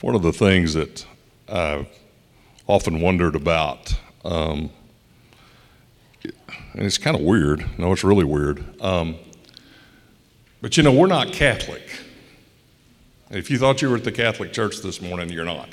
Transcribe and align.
One 0.00 0.14
of 0.14 0.22
the 0.22 0.32
things 0.32 0.72
that 0.72 1.04
I've 1.46 1.86
often 2.66 3.02
wondered 3.02 3.36
about, 3.36 3.94
um, 4.24 4.70
and 6.22 6.86
it's 6.86 6.96
kind 6.96 7.14
of 7.14 7.22
weird. 7.22 7.66
No, 7.78 7.92
it's 7.92 8.02
really 8.02 8.24
weird. 8.24 8.64
Um, 8.80 9.16
but 10.62 10.78
you 10.78 10.82
know, 10.82 10.92
we're 10.92 11.06
not 11.06 11.32
Catholic. 11.32 11.82
If 13.28 13.50
you 13.50 13.58
thought 13.58 13.82
you 13.82 13.90
were 13.90 13.96
at 13.96 14.04
the 14.04 14.12
Catholic 14.12 14.54
Church 14.54 14.78
this 14.78 15.02
morning, 15.02 15.28
you're 15.28 15.44
not. 15.44 15.68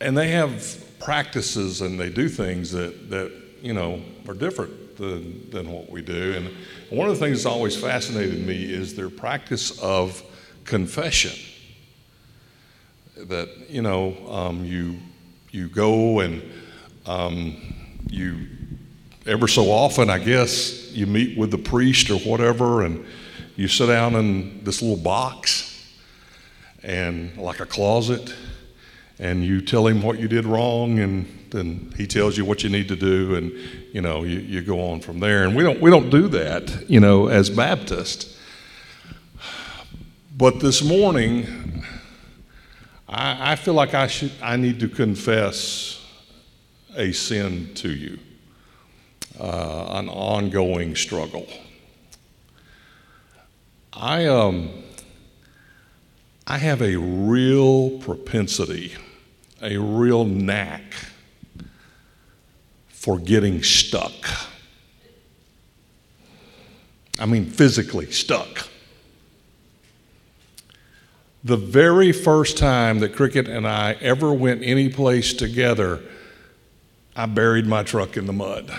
And 0.00 0.16
they 0.16 0.30
have 0.30 0.82
practices 1.00 1.82
and 1.82 2.00
they 2.00 2.08
do 2.08 2.30
things 2.30 2.72
that, 2.72 3.10
that 3.10 3.30
you 3.60 3.74
know, 3.74 4.00
are 4.26 4.32
different 4.32 4.96
than, 4.96 5.50
than 5.50 5.70
what 5.70 5.90
we 5.90 6.00
do. 6.00 6.32
And 6.34 6.48
one 6.88 7.10
of 7.10 7.18
the 7.18 7.22
things 7.22 7.42
that's 7.42 7.54
always 7.54 7.76
fascinated 7.76 8.46
me 8.46 8.72
is 8.72 8.94
their 8.94 9.10
practice 9.10 9.78
of 9.82 10.22
confession 10.64 11.38
that 13.26 13.48
you 13.68 13.82
know 13.82 14.16
um, 14.28 14.64
you 14.64 14.96
you 15.50 15.68
go 15.68 16.20
and 16.20 16.42
um, 17.06 17.56
you 18.08 18.46
ever 19.26 19.48
so 19.48 19.70
often 19.70 20.08
I 20.08 20.18
guess 20.18 20.92
you 20.92 21.06
meet 21.06 21.36
with 21.36 21.50
the 21.50 21.58
priest 21.58 22.10
or 22.10 22.18
whatever 22.20 22.82
and 22.82 23.04
you 23.56 23.66
sit 23.66 23.86
down 23.86 24.14
in 24.14 24.62
this 24.62 24.80
little 24.82 24.96
box 24.96 25.64
and 26.82 27.36
like 27.36 27.60
a 27.60 27.66
closet 27.66 28.34
and 29.18 29.44
you 29.44 29.60
tell 29.60 29.86
him 29.86 30.00
what 30.00 30.18
you 30.18 30.28
did 30.28 30.44
wrong 30.44 31.00
and 31.00 31.26
then 31.50 31.92
he 31.96 32.06
tells 32.06 32.36
you 32.36 32.44
what 32.44 32.62
you 32.62 32.70
need 32.70 32.88
to 32.88 32.96
do 32.96 33.34
and 33.34 33.50
you 33.92 34.00
know 34.00 34.22
you, 34.22 34.38
you 34.38 34.62
go 34.62 34.80
on 34.92 35.00
from 35.00 35.18
there. 35.18 35.44
And 35.44 35.56
we 35.56 35.64
don't 35.64 35.80
we 35.80 35.90
don't 35.90 36.10
do 36.10 36.28
that 36.28 36.88
you 36.88 37.00
know 37.00 37.26
as 37.26 37.50
baptists. 37.50 38.36
But 40.36 40.60
this 40.60 40.84
morning 40.84 41.82
I, 43.08 43.52
I 43.52 43.56
feel 43.56 43.74
like 43.74 43.94
I 43.94 44.06
should 44.06 44.32
I 44.42 44.56
need 44.56 44.80
to 44.80 44.88
confess 44.88 46.04
a 46.96 47.12
sin 47.12 47.72
to 47.76 47.90
you, 47.90 48.18
uh, 49.40 49.86
an 49.90 50.08
ongoing 50.08 50.94
struggle. 50.94 51.46
I 53.92 54.26
um 54.26 54.70
I 56.46 56.58
have 56.58 56.82
a 56.82 56.96
real 56.96 57.98
propensity, 57.98 58.94
a 59.62 59.76
real 59.78 60.24
knack 60.24 60.94
for 62.88 63.18
getting 63.18 63.62
stuck. 63.62 64.12
I 67.18 67.26
mean, 67.26 67.46
physically 67.46 68.10
stuck. 68.12 68.68
The 71.44 71.56
very 71.56 72.12
first 72.12 72.58
time 72.58 72.98
that 72.98 73.14
Cricket 73.14 73.46
and 73.46 73.66
I 73.66 73.92
ever 74.00 74.32
went 74.32 74.62
any 74.64 74.88
place 74.88 75.32
together, 75.32 76.00
I 77.14 77.26
buried 77.26 77.66
my 77.66 77.84
truck 77.84 78.16
in 78.16 78.26
the 78.26 78.32
mud. 78.32 78.72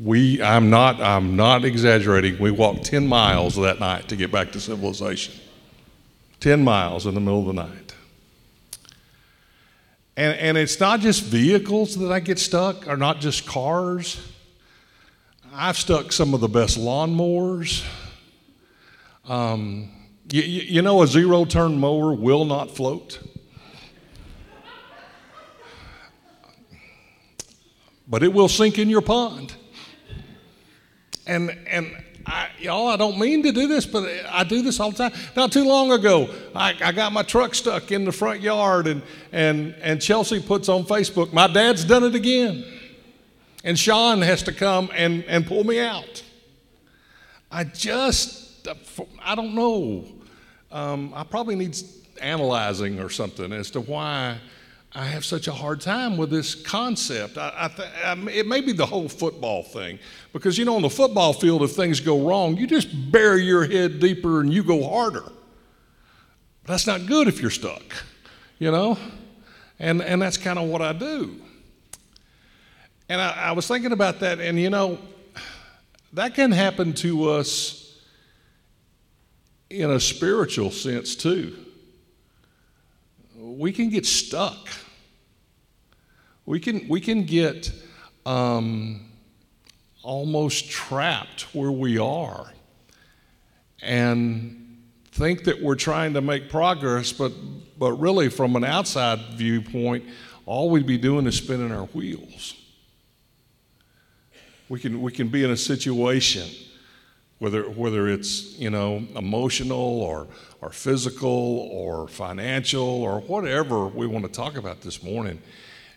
We, 0.00 0.42
I'm 0.42 0.70
not, 0.70 1.00
I'm 1.00 1.36
not 1.36 1.64
exaggerating. 1.64 2.38
We 2.38 2.50
walked 2.50 2.84
10 2.84 3.06
miles 3.06 3.56
that 3.56 3.80
night 3.80 4.08
to 4.08 4.16
get 4.16 4.30
back 4.30 4.52
to 4.52 4.60
civilization. 4.60 5.34
10 6.40 6.62
miles 6.62 7.06
in 7.06 7.14
the 7.14 7.20
middle 7.20 7.40
of 7.40 7.46
the 7.46 7.52
night. 7.52 7.94
And, 10.16 10.38
and 10.38 10.56
it's 10.56 10.78
not 10.78 11.00
just 11.00 11.24
vehicles 11.24 11.96
that 11.96 12.12
I 12.12 12.20
get 12.20 12.38
stuck, 12.38 12.86
or 12.86 12.96
not 12.96 13.20
just 13.20 13.46
cars. 13.46 14.20
I've 15.52 15.76
stuck 15.76 16.12
some 16.12 16.34
of 16.34 16.40
the 16.40 16.48
best 16.48 16.78
lawnmowers. 16.78 17.84
Um, 19.28 19.90
you, 20.30 20.42
you 20.42 20.82
know, 20.82 21.02
a 21.02 21.06
zero 21.06 21.44
turn 21.44 21.78
mower 21.78 22.12
will 22.12 22.44
not 22.44 22.70
float. 22.70 23.20
But 28.06 28.22
it 28.22 28.32
will 28.32 28.48
sink 28.48 28.78
in 28.78 28.90
your 28.90 29.00
pond. 29.00 29.54
And, 31.26 31.50
and 31.66 31.90
I, 32.26 32.48
y'all, 32.58 32.88
I 32.88 32.96
don't 32.96 33.18
mean 33.18 33.42
to 33.44 33.52
do 33.52 33.66
this, 33.66 33.86
but 33.86 34.08
I 34.28 34.44
do 34.44 34.60
this 34.60 34.78
all 34.78 34.90
the 34.90 35.08
time. 35.08 35.12
Not 35.34 35.52
too 35.52 35.64
long 35.64 35.90
ago, 35.90 36.28
I, 36.54 36.74
I 36.82 36.92
got 36.92 37.12
my 37.12 37.22
truck 37.22 37.54
stuck 37.54 37.90
in 37.92 38.04
the 38.04 38.12
front 38.12 38.42
yard, 38.42 38.86
and, 38.86 39.02
and, 39.32 39.74
and 39.80 40.02
Chelsea 40.02 40.40
puts 40.40 40.68
on 40.68 40.84
Facebook, 40.84 41.32
My 41.32 41.46
dad's 41.46 41.84
done 41.84 42.04
it 42.04 42.14
again. 42.14 42.64
And 43.62 43.78
Sean 43.78 44.20
has 44.20 44.42
to 44.42 44.52
come 44.52 44.90
and, 44.94 45.24
and 45.24 45.46
pull 45.46 45.64
me 45.64 45.80
out. 45.80 46.22
I 47.50 47.64
just 47.64 48.44
I 49.22 49.34
don't 49.34 49.54
know. 49.54 50.04
Um, 50.74 51.12
I 51.14 51.22
probably 51.22 51.54
need 51.54 51.76
analyzing 52.20 52.98
or 52.98 53.08
something 53.08 53.52
as 53.52 53.70
to 53.70 53.80
why 53.80 54.38
I 54.92 55.04
have 55.04 55.24
such 55.24 55.46
a 55.46 55.52
hard 55.52 55.80
time 55.80 56.16
with 56.16 56.30
this 56.30 56.56
concept. 56.56 57.38
I, 57.38 57.52
I 57.56 57.68
th- 57.68 57.88
I, 58.04 58.12
it 58.30 58.48
may 58.48 58.60
be 58.60 58.72
the 58.72 58.84
whole 58.84 59.08
football 59.08 59.62
thing, 59.62 60.00
because 60.32 60.58
you 60.58 60.64
know, 60.64 60.74
on 60.74 60.82
the 60.82 60.90
football 60.90 61.32
field, 61.32 61.62
if 61.62 61.76
things 61.76 62.00
go 62.00 62.26
wrong, 62.26 62.56
you 62.56 62.66
just 62.66 62.88
bury 63.12 63.44
your 63.44 63.64
head 63.64 64.00
deeper 64.00 64.40
and 64.40 64.52
you 64.52 64.64
go 64.64 64.88
harder. 64.88 65.22
But 66.64 66.72
That's 66.72 66.88
not 66.88 67.06
good 67.06 67.28
if 67.28 67.40
you're 67.40 67.50
stuck, 67.50 67.94
you 68.58 68.72
know? 68.72 68.98
And, 69.78 70.02
and 70.02 70.20
that's 70.20 70.38
kind 70.38 70.58
of 70.58 70.68
what 70.68 70.82
I 70.82 70.92
do. 70.92 71.40
And 73.08 73.20
I, 73.20 73.30
I 73.48 73.52
was 73.52 73.68
thinking 73.68 73.92
about 73.92 74.18
that, 74.20 74.40
and 74.40 74.58
you 74.58 74.70
know, 74.70 74.98
that 76.14 76.34
can 76.34 76.50
happen 76.50 76.94
to 76.94 77.30
us 77.30 77.83
in 79.74 79.90
a 79.90 80.00
spiritual 80.00 80.70
sense, 80.70 81.16
too. 81.16 81.56
We 83.36 83.72
can 83.72 83.90
get 83.90 84.06
stuck. 84.06 84.68
We 86.46 86.60
can, 86.60 86.88
we 86.88 87.00
can 87.00 87.24
get 87.24 87.72
um, 88.24 89.10
almost 90.02 90.70
trapped 90.70 91.54
where 91.54 91.72
we 91.72 91.98
are 91.98 92.52
and 93.82 94.82
think 95.12 95.44
that 95.44 95.62
we're 95.62 95.74
trying 95.74 96.14
to 96.14 96.20
make 96.20 96.48
progress, 96.48 97.12
but, 97.12 97.32
but 97.78 97.92
really, 97.92 98.28
from 98.28 98.56
an 98.56 98.64
outside 98.64 99.20
viewpoint, 99.34 100.04
all 100.46 100.70
we'd 100.70 100.86
be 100.86 100.98
doing 100.98 101.26
is 101.26 101.36
spinning 101.36 101.72
our 101.72 101.86
wheels. 101.86 102.54
We 104.68 104.80
can, 104.80 105.02
we 105.02 105.12
can 105.12 105.28
be 105.28 105.44
in 105.44 105.50
a 105.50 105.56
situation 105.56 106.48
whether, 107.38 107.62
whether 107.62 108.08
it's 108.08 108.58
you 108.58 108.70
know 108.70 109.04
emotional 109.16 110.02
or, 110.02 110.26
or 110.60 110.70
physical 110.70 111.68
or 111.70 112.08
financial 112.08 112.82
or 112.82 113.20
whatever 113.20 113.86
we 113.86 114.06
want 114.06 114.24
to 114.24 114.30
talk 114.30 114.56
about 114.56 114.80
this 114.80 115.02
morning. 115.02 115.40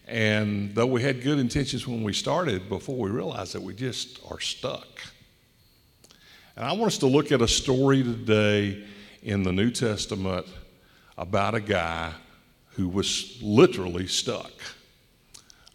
And 0.07 0.73
though 0.73 0.85
we 0.85 1.01
had 1.01 1.21
good 1.21 1.37
intentions 1.37 1.85
when 1.85 2.01
we 2.01 2.13
started, 2.13 2.69
before 2.69 2.95
we 2.95 3.09
realized 3.09 3.53
that 3.53 3.61
we 3.61 3.73
just 3.73 4.19
are 4.31 4.39
stuck. 4.39 5.01
And 6.55 6.65
I 6.65 6.71
want 6.71 6.85
us 6.85 6.97
to 6.99 7.07
look 7.07 7.31
at 7.31 7.41
a 7.41 7.47
story 7.47 8.03
today 8.03 8.83
in 9.21 9.43
the 9.43 9.51
New 9.51 9.69
Testament 9.69 10.47
about 11.17 11.55
a 11.55 11.59
guy 11.59 12.13
who 12.71 12.87
was 12.87 13.37
literally 13.41 14.07
stuck. 14.07 14.51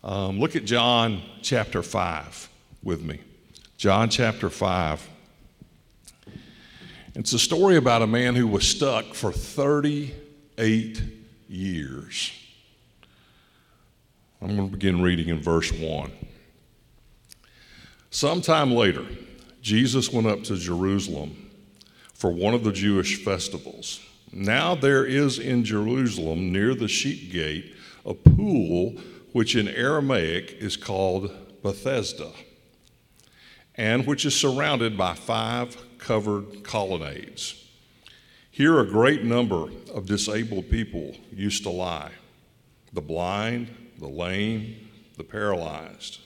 Um, 0.02 0.40
look 0.40 0.56
at 0.56 0.64
John 0.64 1.22
chapter 1.42 1.82
5 1.82 2.48
with 2.82 3.02
me. 3.02 3.20
John 3.76 4.08
chapter 4.08 4.48
5. 4.48 5.08
It's 7.14 7.34
a 7.34 7.38
story 7.38 7.76
about 7.76 8.00
a 8.00 8.06
man 8.06 8.34
who 8.34 8.46
was 8.46 8.66
stuck 8.66 9.12
for 9.12 9.32
38 9.32 11.02
years. 11.46 12.32
I'm 14.40 14.56
going 14.56 14.70
to 14.70 14.76
begin 14.76 15.02
reading 15.02 15.28
in 15.28 15.42
verse 15.42 15.70
1. 15.70 16.10
Sometime 18.10 18.72
later, 18.72 19.06
Jesus 19.60 20.10
went 20.10 20.26
up 20.26 20.42
to 20.44 20.56
Jerusalem 20.56 21.50
for 22.14 22.30
one 22.30 22.54
of 22.54 22.64
the 22.64 22.72
Jewish 22.72 23.22
festivals. 23.22 24.00
Now 24.32 24.74
there 24.74 25.04
is 25.04 25.38
in 25.38 25.64
Jerusalem 25.64 26.50
near 26.50 26.74
the 26.74 26.88
sheep 26.88 27.30
gate 27.30 27.74
a 28.06 28.14
pool 28.14 28.94
which 29.32 29.54
in 29.54 29.68
Aramaic 29.68 30.56
is 30.60 30.78
called 30.78 31.30
Bethesda, 31.62 32.32
and 33.82 34.06
which 34.06 34.24
is 34.24 34.32
surrounded 34.32 34.96
by 34.96 35.12
five 35.12 35.76
covered 35.98 36.62
colonnades. 36.62 37.68
Here, 38.48 38.78
a 38.78 38.86
great 38.86 39.24
number 39.24 39.70
of 39.92 40.06
disabled 40.06 40.70
people 40.70 41.16
used 41.32 41.64
to 41.64 41.70
lie 41.70 42.12
the 42.92 43.00
blind, 43.00 43.74
the 43.98 44.06
lame, 44.06 44.88
the 45.16 45.24
paralyzed. 45.24 46.20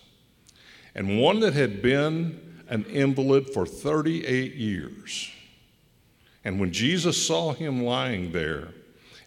And 0.95 1.19
one 1.19 1.41
that 1.41 1.55
had 1.55 1.81
been 1.81 2.63
an 2.69 2.85
invalid 2.85 3.49
for 3.49 3.65
38 3.65 4.55
years. 4.55 5.31
And 6.45 6.61
when 6.61 6.75
Jesus 6.75 7.27
saw 7.27 7.55
him 7.55 7.85
lying 7.85 8.33
there 8.33 8.69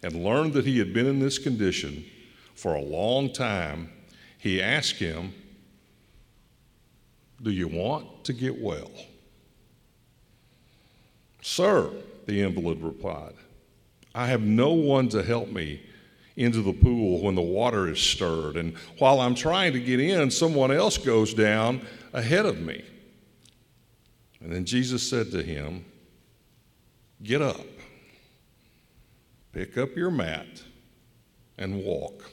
and 0.04 0.22
learned 0.22 0.52
that 0.52 0.66
he 0.66 0.78
had 0.78 0.94
been 0.94 1.06
in 1.06 1.18
this 1.18 1.38
condition 1.38 2.04
for 2.54 2.76
a 2.76 2.80
long 2.80 3.32
time, 3.32 3.90
he 4.38 4.62
asked 4.62 5.00
him, 5.00 5.34
Do 7.42 7.50
you 7.50 7.68
want 7.68 8.24
to 8.24 8.32
get 8.32 8.60
well? 8.60 8.90
Sir, 11.42 11.90
the 12.26 12.42
invalid 12.42 12.82
replied, 12.82 13.34
I 14.14 14.26
have 14.26 14.42
no 14.42 14.72
one 14.72 15.08
to 15.10 15.22
help 15.22 15.48
me 15.48 15.80
into 16.36 16.62
the 16.62 16.72
pool 16.72 17.22
when 17.22 17.34
the 17.34 17.42
water 17.42 17.88
is 17.88 17.98
stirred. 18.00 18.56
And 18.56 18.76
while 18.98 19.20
I'm 19.20 19.34
trying 19.34 19.72
to 19.72 19.80
get 19.80 20.00
in, 20.00 20.30
someone 20.30 20.70
else 20.70 20.98
goes 20.98 21.32
down 21.32 21.86
ahead 22.12 22.46
of 22.46 22.60
me. 22.60 22.84
And 24.40 24.52
then 24.52 24.64
Jesus 24.64 25.08
said 25.08 25.30
to 25.32 25.42
him, 25.42 25.84
Get 27.22 27.42
up, 27.42 27.66
pick 29.52 29.76
up 29.76 29.94
your 29.94 30.10
mat, 30.10 30.62
and 31.58 31.84
walk. 31.84 32.24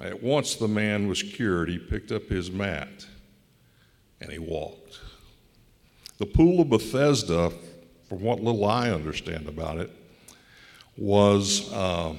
At 0.00 0.22
once 0.22 0.54
the 0.54 0.68
man 0.68 1.08
was 1.08 1.22
cured. 1.22 1.68
He 1.68 1.78
picked 1.78 2.12
up 2.12 2.28
his 2.28 2.50
mat 2.50 3.06
and 4.20 4.30
he 4.30 4.38
walked. 4.38 5.00
The 6.18 6.26
pool 6.26 6.60
of 6.60 6.68
Bethesda, 6.68 7.52
from 8.08 8.20
what 8.22 8.40
little 8.40 8.64
I 8.64 8.90
understand 8.90 9.48
about 9.48 9.78
it, 9.78 9.90
was 10.96 11.72
uh, 11.72 12.14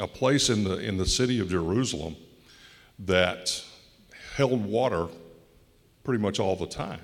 a 0.00 0.06
place 0.08 0.50
in 0.50 0.64
the, 0.64 0.78
in 0.78 0.96
the 0.96 1.06
city 1.06 1.38
of 1.38 1.48
Jerusalem 1.48 2.16
that 2.98 3.62
held 4.36 4.64
water 4.64 5.06
pretty 6.02 6.20
much 6.20 6.40
all 6.40 6.56
the 6.56 6.66
time. 6.66 7.00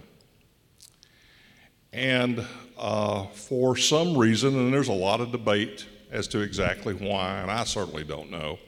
And 1.92 2.44
uh, 2.76 3.26
for 3.26 3.76
some 3.76 4.18
reason, 4.18 4.58
and 4.58 4.72
there's 4.72 4.88
a 4.88 4.92
lot 4.92 5.20
of 5.20 5.30
debate 5.30 5.86
as 6.10 6.26
to 6.28 6.40
exactly 6.40 6.94
why, 6.94 7.38
and 7.38 7.50
I 7.50 7.64
certainly 7.64 8.02
don't 8.02 8.30
know. 8.30 8.58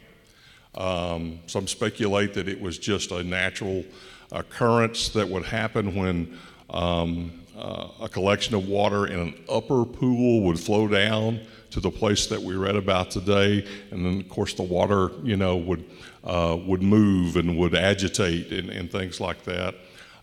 Um, 0.76 1.40
some 1.46 1.66
speculate 1.66 2.34
that 2.34 2.48
it 2.48 2.60
was 2.60 2.78
just 2.78 3.10
a 3.10 3.22
natural 3.22 3.84
occurrence 4.32 5.08
that 5.10 5.28
would 5.28 5.44
happen 5.44 5.94
when 5.94 6.38
um, 6.70 7.32
uh, 7.56 7.88
a 8.02 8.08
collection 8.08 8.54
of 8.54 8.68
water 8.68 9.06
in 9.06 9.18
an 9.18 9.34
upper 9.48 9.84
pool 9.84 10.42
would 10.42 10.60
flow 10.60 10.86
down 10.86 11.40
to 11.70 11.80
the 11.80 11.90
place 11.90 12.26
that 12.26 12.40
we 12.40 12.54
read 12.54 12.76
about 12.76 13.10
today, 13.10 13.66
and 13.90 14.04
then 14.04 14.20
of 14.20 14.28
course 14.28 14.54
the 14.54 14.62
water, 14.62 15.10
you 15.22 15.36
know, 15.36 15.56
would 15.56 15.84
uh, 16.24 16.56
would 16.66 16.82
move 16.82 17.36
and 17.36 17.56
would 17.56 17.74
agitate 17.74 18.52
and, 18.52 18.70
and 18.70 18.90
things 18.90 19.20
like 19.20 19.42
that. 19.44 19.74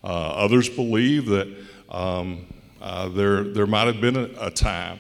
Uh, 0.03 0.07
others 0.07 0.69
believe 0.69 1.25
that 1.27 1.47
um, 1.89 2.45
uh, 2.81 3.07
there 3.09 3.44
there 3.44 3.67
might 3.67 3.88
have 3.88 4.01
been 4.01 4.17
a, 4.17 4.29
a, 4.39 4.51
time 4.51 5.00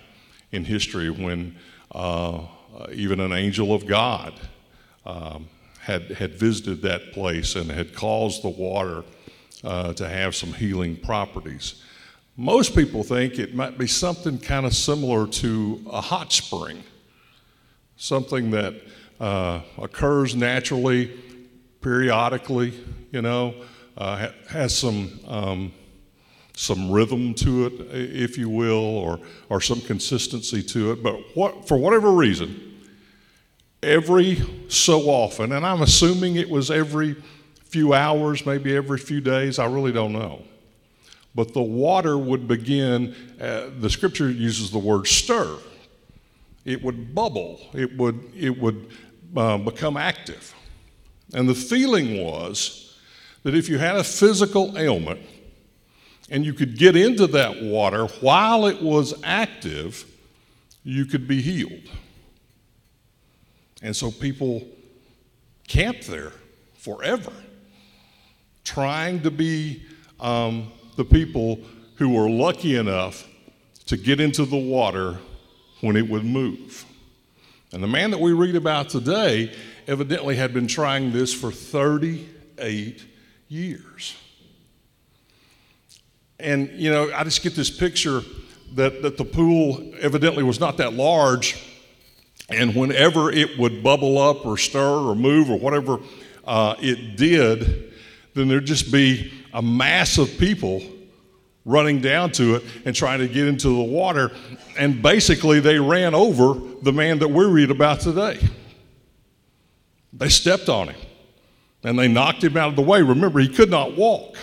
in 0.51 0.63
history 0.63 1.09
when 1.09 1.55
uh, 1.91 2.41
even 2.91 3.19
an 3.19 3.33
angel 3.33 3.73
of 3.73 3.85
God 3.85 4.33
um, 5.05 5.47
had 5.79 6.11
had 6.11 6.33
visited 6.35 6.81
that 6.81 7.11
place 7.13 7.55
and 7.55 7.69
had 7.69 7.93
caused 7.93 8.41
the 8.41 8.49
water 8.49 9.03
uh, 9.63 9.93
to 9.93 10.07
have 10.07 10.35
some 10.35 10.53
healing 10.53 10.95
properties. 10.95 11.81
Most 12.35 12.75
people 12.75 13.03
think 13.03 13.37
it 13.37 13.53
might 13.53 13.77
be 13.77 13.85
something 13.87 14.39
kind 14.39 14.65
of 14.65 14.73
similar 14.73 15.27
to 15.27 15.85
a 15.91 16.01
hot 16.01 16.31
spring, 16.31 16.83
something 17.95 18.49
that 18.51 18.73
uh, 19.19 19.61
occurs 19.77 20.35
naturally, 20.35 21.11
periodically, 21.81 22.73
you 23.11 23.21
know, 23.21 23.53
uh, 23.97 24.29
has 24.49 24.75
some, 24.75 25.19
um, 25.27 25.71
some 26.55 26.91
rhythm 26.91 27.35
to 27.35 27.67
it, 27.67 27.73
if 27.91 28.37
you 28.37 28.49
will, 28.49 28.97
or, 28.97 29.19
or 29.49 29.61
some 29.61 29.81
consistency 29.81 30.63
to 30.63 30.91
it. 30.91 31.03
But 31.03 31.19
what, 31.35 31.67
for 31.67 31.77
whatever 31.77 32.11
reason, 32.11 32.72
every 33.83 34.41
so 34.69 35.09
often, 35.09 35.51
and 35.51 35.65
I'm 35.65 35.81
assuming 35.81 36.35
it 36.35 36.49
was 36.49 36.71
every 36.71 37.15
few 37.65 37.93
hours, 37.93 38.45
maybe 38.45 38.75
every 38.75 38.97
few 38.97 39.21
days, 39.21 39.59
I 39.59 39.65
really 39.65 39.91
don't 39.91 40.13
know 40.13 40.43
but 41.35 41.53
the 41.53 41.61
water 41.61 42.17
would 42.17 42.47
begin, 42.47 43.15
uh, 43.41 43.69
the 43.79 43.89
scripture 43.89 44.29
uses 44.29 44.71
the 44.71 44.79
word 44.79 45.07
stir. 45.07 45.57
It 46.65 46.83
would 46.83 47.13
bubble, 47.13 47.59
it 47.73 47.97
would, 47.97 48.31
it 48.35 48.57
would 48.57 48.89
uh, 49.35 49.57
become 49.57 49.97
active. 49.97 50.53
And 51.33 51.49
the 51.49 51.55
feeling 51.55 52.23
was 52.23 52.99
that 53.41 53.55
if 53.55 53.67
you 53.67 53.79
had 53.79 53.95
a 53.95 54.03
physical 54.03 54.77
ailment 54.77 55.21
and 56.29 56.45
you 56.45 56.53
could 56.53 56.77
get 56.77 56.95
into 56.95 57.27
that 57.27 57.61
water 57.63 58.05
while 58.21 58.67
it 58.67 58.81
was 58.81 59.13
active, 59.23 60.05
you 60.83 61.05
could 61.05 61.27
be 61.27 61.41
healed. 61.41 61.89
And 63.83 63.93
so 63.95 64.09
people 64.09 64.65
camped 65.67 66.07
there 66.07 66.31
forever, 66.77 67.33
trying 68.63 69.21
to 69.23 69.29
be 69.29 69.83
um, 70.21 70.71
the 70.95 71.03
people 71.03 71.59
who 71.97 72.09
were 72.09 72.29
lucky 72.29 72.77
enough 72.77 73.27
to 73.85 73.97
get 73.97 74.21
into 74.21 74.45
the 74.45 74.57
water 74.57 75.19
when 75.81 75.97
it 75.97 76.09
would 76.09 76.23
move. 76.23 76.85
And 77.73 77.83
the 77.83 77.87
man 77.87 78.11
that 78.11 78.19
we 78.19 78.31
read 78.31 78.55
about 78.55 78.87
today 78.89 79.53
evidently 79.85 80.37
had 80.37 80.53
been 80.53 80.67
trying 80.67 81.11
this 81.11 81.33
for 81.33 81.51
38 81.51 83.03
years. 83.49 84.15
And, 86.39 86.69
you 86.71 86.89
know, 86.89 87.11
I 87.13 87.23
just 87.25 87.43
get 87.43 87.55
this 87.55 87.69
picture 87.69 88.21
that, 88.75 89.01
that 89.01 89.17
the 89.17 89.25
pool 89.25 89.93
evidently 89.99 90.43
was 90.43 90.59
not 90.59 90.77
that 90.77 90.93
large. 90.93 91.61
And 92.49 92.75
whenever 92.75 93.31
it 93.31 93.57
would 93.57 93.83
bubble 93.83 94.17
up 94.17 94.45
or 94.45 94.57
stir 94.57 94.79
or 94.79 95.15
move 95.15 95.49
or 95.49 95.57
whatever 95.57 95.99
uh, 96.45 96.75
it 96.79 97.15
did, 97.15 97.93
then 98.33 98.47
there'd 98.47 98.65
just 98.65 98.91
be 98.91 99.31
a 99.53 99.61
mass 99.61 100.17
of 100.17 100.37
people 100.37 100.81
running 101.65 101.99
down 101.99 102.31
to 102.31 102.55
it 102.55 102.63
and 102.85 102.95
trying 102.95 103.19
to 103.19 103.27
get 103.27 103.47
into 103.47 103.69
the 103.69 103.83
water. 103.83 104.31
And 104.77 105.01
basically, 105.01 105.59
they 105.59 105.79
ran 105.79 106.13
over 106.13 106.59
the 106.81 106.91
man 106.91 107.19
that 107.19 107.29
we 107.29 107.45
read 107.45 107.71
about 107.71 108.01
today. 108.01 108.39
They 110.11 110.29
stepped 110.29 110.69
on 110.69 110.89
him 110.89 110.99
and 111.83 111.97
they 111.97 112.07
knocked 112.07 112.43
him 112.43 112.57
out 112.57 112.69
of 112.69 112.75
the 112.75 112.81
way. 112.81 113.01
Remember, 113.01 113.39
he 113.39 113.49
could 113.49 113.69
not 113.69 113.95
walk, 113.95 114.35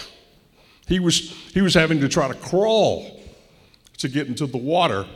he 0.86 0.98
was, 0.98 1.30
he 1.52 1.60
was 1.60 1.74
having 1.74 2.00
to 2.00 2.08
try 2.08 2.28
to 2.28 2.34
crawl 2.34 3.20
to 3.98 4.08
get 4.08 4.26
into 4.26 4.46
the 4.46 4.58
water. 4.58 5.06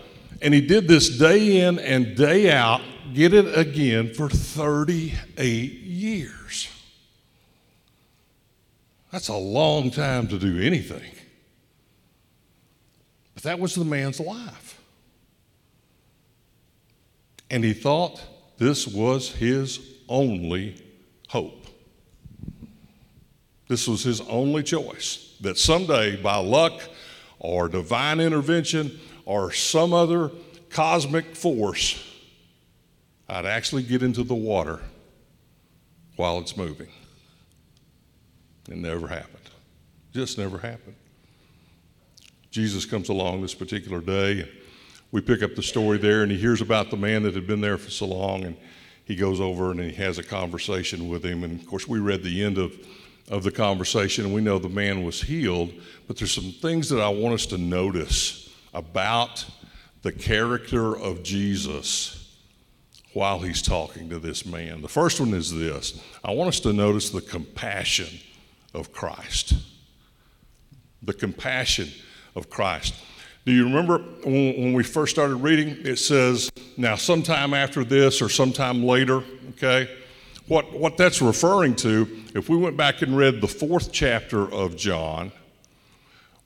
And 0.42 0.52
he 0.52 0.60
did 0.60 0.88
this 0.88 1.08
day 1.19 1.60
in 1.60 1.78
and 1.78 2.16
day 2.16 2.50
out, 2.50 2.81
get 3.12 3.32
it 3.32 3.56
again, 3.56 4.12
for 4.12 4.28
38 4.28 5.72
years. 5.72 6.69
That's 9.10 9.28
a 9.28 9.36
long 9.36 9.90
time 9.90 10.26
to 10.28 10.38
do 10.38 10.60
anything. 10.60 11.12
But 13.34 13.44
that 13.44 13.60
was 13.60 13.75
the 13.75 13.84
man's 13.84 14.20
life. 14.20 14.81
And 17.50 17.62
he 17.62 17.72
thought 17.72 18.20
this 18.58 18.86
was 18.88 19.31
his 19.31 19.79
only 20.08 20.82
hope. 21.29 21.64
This 23.69 23.86
was 23.88 24.03
his 24.03 24.20
only 24.22 24.62
choice 24.62 25.36
that 25.41 25.58
someday, 25.58 26.17
by 26.17 26.36
luck 26.36 26.82
or 27.38 27.69
divine 27.69 28.20
intervention 28.20 28.98
or 29.24 29.52
some 29.52 29.93
other 29.93 30.31
cosmic 30.70 31.34
force, 31.34 32.02
I'd 33.28 33.46
actually 33.46 33.82
get 33.82 34.02
into 34.02 34.22
the 34.22 34.34
water 34.34 34.81
while 36.16 36.38
it's 36.38 36.56
moving. 36.56 36.88
It 38.69 38.76
never 38.76 39.06
happened. 39.06 39.50
Just 40.12 40.38
never 40.38 40.58
happened. 40.58 40.96
Jesus 42.50 42.84
comes 42.84 43.08
along 43.08 43.43
this 43.43 43.54
particular 43.54 44.00
day. 44.00 44.48
We 45.10 45.20
pick 45.20 45.43
up 45.43 45.54
the 45.54 45.62
story 45.62 45.98
there, 45.98 46.22
and 46.22 46.31
he 46.31 46.38
hears 46.38 46.60
about 46.60 46.90
the 46.90 46.96
man 46.96 47.22
that 47.24 47.34
had 47.34 47.46
been 47.46 47.60
there 47.60 47.78
for 47.78 47.90
so 47.90 48.06
long, 48.06 48.44
and 48.44 48.56
he 49.04 49.16
goes 49.16 49.40
over 49.40 49.70
and 49.70 49.81
he 49.81 49.93
has 49.93 50.19
a 50.19 50.22
conversation 50.22 51.08
with 51.08 51.24
him. 51.24 51.44
And 51.44 51.60
of 51.60 51.66
course, 51.66 51.86
we 51.86 51.98
read 51.98 52.22
the 52.22 52.43
end 52.43 52.58
of, 52.58 52.74
of 53.28 53.43
the 53.43 53.50
conversation, 53.50 54.24
and 54.24 54.34
we 54.34 54.40
know 54.40 54.58
the 54.58 54.69
man 54.69 55.04
was 55.04 55.22
healed. 55.22 55.72
But 56.06 56.16
there's 56.16 56.32
some 56.32 56.52
things 56.52 56.88
that 56.88 57.00
I 57.00 57.08
want 57.08 57.34
us 57.34 57.46
to 57.46 57.58
notice 57.58 58.44
about 58.74 59.46
the 60.02 60.12
character 60.12 60.96
of 60.96 61.22
Jesus 61.22 62.20
while 63.14 63.38
he's 63.38 63.62
talking 63.62 64.10
to 64.10 64.19
this 64.19 64.44
man. 64.44 64.82
The 64.82 64.88
first 64.88 65.20
one 65.20 65.32
is 65.32 65.54
this 65.54 66.00
I 66.22 66.32
want 66.32 66.48
us 66.48 66.60
to 66.60 66.72
notice 66.72 67.10
the 67.10 67.22
compassion 67.22 68.19
of 68.74 68.93
Christ. 68.93 69.54
The 71.02 71.14
compassion 71.14 71.88
of 72.34 72.50
Christ. 72.50 72.94
Do 73.46 73.52
you 73.52 73.64
remember 73.64 73.98
when, 74.24 74.72
we 74.72 74.82
first 74.82 75.12
started 75.12 75.36
reading? 75.36 75.76
It 75.84 75.98
says, 75.98 76.50
now, 76.78 76.96
sometime 76.96 77.52
after 77.52 77.84
this 77.84 78.22
or 78.22 78.31
sometime 78.31 78.82
later, 78.82 79.22
okay? 79.50 79.94
What, 80.48 80.72
what 80.72 80.96
that's 80.96 81.20
referring 81.20 81.76
to, 81.76 82.08
if 82.34 82.48
we 82.48 82.56
went 82.56 82.78
back 82.78 83.02
and 83.02 83.14
read 83.14 83.43
the 83.43 83.48
fourth 83.48 83.93
chapter 83.93 84.50
of 84.50 84.76
John, 84.76 85.31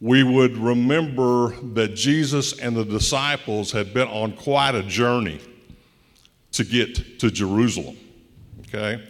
we 0.01 0.23
would 0.23 0.57
remember 0.57 1.55
that 1.75 1.95
Jesus 1.95 2.59
and 2.59 2.77
the 2.77 2.85
disciples 2.85 3.73
had 3.73 3.93
been 3.93 4.09
on 4.09 4.33
quite 4.33 4.75
a 4.75 4.83
journey 4.83 5.41
to 6.53 6.65
get 6.65 7.19
to 7.19 7.31
Jerusalem, 7.31 7.97
okay? 8.61 9.03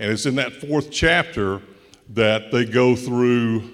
And 0.00 0.10
it's 0.10 0.26
in 0.26 0.34
that 0.36 0.54
fourth 0.54 0.90
chapter 0.90 1.62
that 2.10 2.50
they 2.50 2.64
go 2.64 2.96
through 2.96 3.70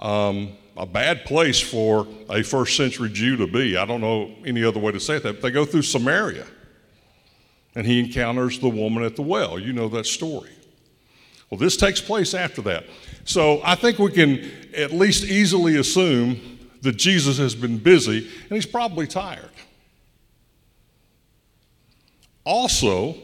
um, 0.00 0.52
a 0.76 0.86
bad 0.86 1.24
place 1.24 1.60
for 1.60 2.06
a 2.28 2.42
first 2.42 2.76
century 2.76 3.08
Jew 3.10 3.36
to 3.36 3.46
be. 3.46 3.76
I 3.76 3.84
don't 3.84 4.00
know 4.00 4.34
any 4.44 4.64
other 4.64 4.80
way 4.80 4.92
to 4.92 5.00
say 5.00 5.18
that. 5.18 5.34
But 5.34 5.42
they 5.42 5.50
go 5.50 5.64
through 5.64 5.82
Samaria 5.82 6.46
and 7.74 7.86
he 7.86 8.00
encounters 8.00 8.58
the 8.58 8.68
woman 8.68 9.02
at 9.02 9.16
the 9.16 9.22
well. 9.22 9.58
You 9.58 9.72
know 9.72 9.88
that 9.88 10.06
story. 10.06 10.50
Well, 11.50 11.58
this 11.58 11.76
takes 11.76 12.00
place 12.00 12.34
after 12.34 12.62
that. 12.62 12.84
So 13.24 13.60
I 13.64 13.74
think 13.74 13.98
we 13.98 14.10
can 14.10 14.50
at 14.74 14.92
least 14.92 15.24
easily 15.24 15.76
assume 15.76 16.40
that 16.82 16.96
Jesus 16.96 17.38
has 17.38 17.54
been 17.54 17.78
busy 17.78 18.18
and 18.18 18.52
he's 18.52 18.66
probably 18.66 19.06
tired. 19.06 19.50
Also, 22.44 23.16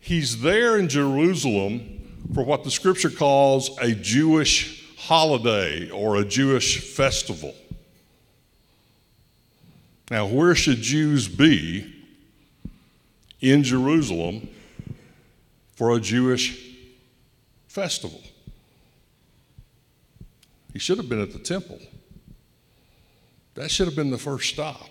he's 0.00 0.40
there 0.40 0.78
in 0.78 0.88
Jerusalem 0.88 2.00
for 2.34 2.44
what 2.44 2.64
the 2.64 2.70
scripture 2.70 3.10
calls 3.10 3.76
a 3.78 3.92
Jewish 3.92 4.84
holiday 4.96 5.90
or 5.90 6.16
a 6.16 6.24
Jewish 6.24 6.80
festival. 6.80 7.54
Now, 10.10 10.26
where 10.26 10.54
should 10.54 10.78
Jews 10.78 11.28
be 11.28 11.92
in 13.40 13.62
Jerusalem 13.62 14.48
for 15.76 15.96
a 15.96 16.00
Jewish 16.00 16.63
festival? 17.74 18.22
He 20.72 20.78
should 20.78 20.96
have 20.98 21.08
been 21.08 21.20
at 21.20 21.32
the 21.32 21.40
temple. 21.40 21.80
That 23.54 23.70
should 23.70 23.86
have 23.86 23.96
been 23.96 24.10
the 24.10 24.18
first 24.18 24.48
stop. 24.48 24.88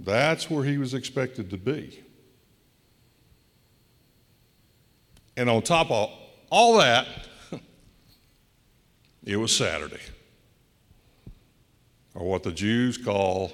That's 0.00 0.50
where 0.50 0.64
he 0.64 0.78
was 0.78 0.94
expected 0.94 1.50
to 1.50 1.58
be. 1.58 2.02
And 5.36 5.50
on 5.50 5.62
top 5.62 5.90
of 5.90 6.10
all 6.50 6.78
that, 6.78 7.06
it 9.24 9.36
was 9.36 9.54
Saturday, 9.54 10.00
or 12.14 12.26
what 12.26 12.44
the 12.44 12.52
Jews 12.52 12.96
call 12.96 13.52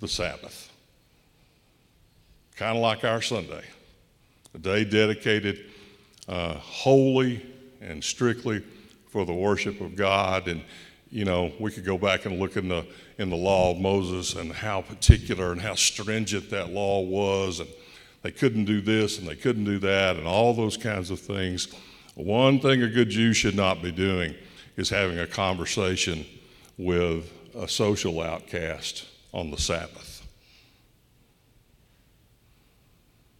the 0.00 0.08
Sabbath. 0.08 0.70
Kind 2.56 2.76
of 2.76 2.82
like 2.82 3.04
our 3.04 3.22
Sunday, 3.22 3.64
a 4.54 4.58
day 4.58 4.84
dedicated 4.84 5.70
uh, 6.28 6.58
and 7.80 8.02
strictly 8.02 8.62
for 9.08 9.24
the 9.26 9.32
worship 9.32 9.80
of 9.80 9.96
God. 9.96 10.48
And, 10.48 10.62
you 11.10 11.24
know, 11.24 11.52
we 11.58 11.70
could 11.70 11.84
go 11.84 11.98
back 11.98 12.24
and 12.24 12.38
look 12.38 12.56
in 12.56 12.68
the, 12.68 12.86
in 13.18 13.30
the 13.30 13.36
law 13.36 13.72
of 13.72 13.78
Moses 13.78 14.34
and 14.34 14.52
how 14.52 14.82
particular 14.82 15.52
and 15.52 15.60
how 15.60 15.74
stringent 15.74 16.50
that 16.50 16.70
law 16.70 17.00
was. 17.00 17.60
And 17.60 17.68
they 18.22 18.30
couldn't 18.30 18.64
do 18.64 18.80
this 18.80 19.18
and 19.18 19.26
they 19.26 19.36
couldn't 19.36 19.64
do 19.64 19.78
that 19.80 20.16
and 20.16 20.26
all 20.26 20.54
those 20.54 20.76
kinds 20.76 21.10
of 21.10 21.20
things. 21.20 21.68
One 22.14 22.60
thing 22.60 22.82
a 22.82 22.88
good 22.88 23.10
Jew 23.10 23.32
should 23.32 23.56
not 23.56 23.82
be 23.82 23.90
doing 23.90 24.34
is 24.76 24.88
having 24.90 25.18
a 25.18 25.26
conversation 25.26 26.24
with 26.78 27.30
a 27.54 27.68
social 27.68 28.20
outcast 28.20 29.06
on 29.32 29.50
the 29.50 29.58
Sabbath. 29.58 30.11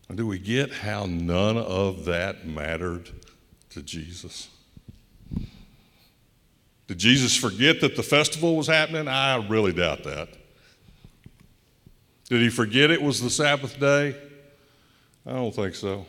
And 0.08 0.16
do 0.16 0.26
we 0.26 0.38
get 0.38 0.72
how 0.72 1.06
none 1.06 1.56
of 1.56 2.04
that 2.04 2.46
mattered 2.46 3.10
to 3.70 3.82
Jesus? 3.82 4.48
Did 6.86 6.98
Jesus 6.98 7.34
forget 7.36 7.80
that 7.80 7.96
the 7.96 8.02
festival 8.02 8.56
was 8.56 8.66
happening? 8.66 9.08
I 9.08 9.36
really 9.48 9.72
doubt 9.72 10.04
that. 10.04 10.28
Did 12.28 12.42
he 12.42 12.50
forget 12.50 12.90
it 12.90 13.00
was 13.00 13.20
the 13.20 13.30
Sabbath 13.30 13.78
day? 13.78 14.16
I 15.26 15.32
don't 15.32 15.54
think 15.54 15.74
so. 15.74 16.04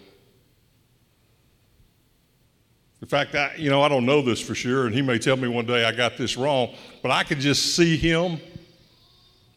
In 3.02 3.08
fact, 3.08 3.36
I, 3.36 3.54
you 3.58 3.70
know, 3.70 3.82
I 3.82 3.90
don't 3.90 4.06
know 4.06 4.22
this 4.22 4.40
for 4.40 4.56
sure, 4.56 4.86
and 4.86 4.96
he 4.96 5.02
may 5.02 5.20
tell 5.20 5.36
me 5.36 5.50
one 5.50 5.66
day 5.66 5.84
I 5.84 5.92
got 5.92 6.18
this 6.18 6.38
wrong, 6.38 6.74
but 7.02 7.12
I 7.12 7.24
could 7.24 7.40
just 7.40 7.76
see 7.76 7.98
him 7.98 8.40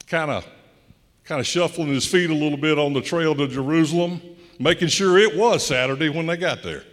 kind 0.08 0.30
of 0.30 0.46
kind 1.26 1.40
of 1.40 1.46
shuffling 1.46 1.88
his 1.88 2.06
feet 2.06 2.30
a 2.30 2.34
little 2.34 2.56
bit 2.56 2.78
on 2.78 2.92
the 2.92 3.02
trail 3.02 3.34
to 3.34 3.48
Jerusalem, 3.48 4.20
making 4.58 4.88
sure 4.88 5.18
it 5.18 5.36
was 5.36 5.66
Saturday 5.66 6.08
when 6.08 6.26
they 6.26 6.36
got 6.36 6.62
there. 6.62 6.84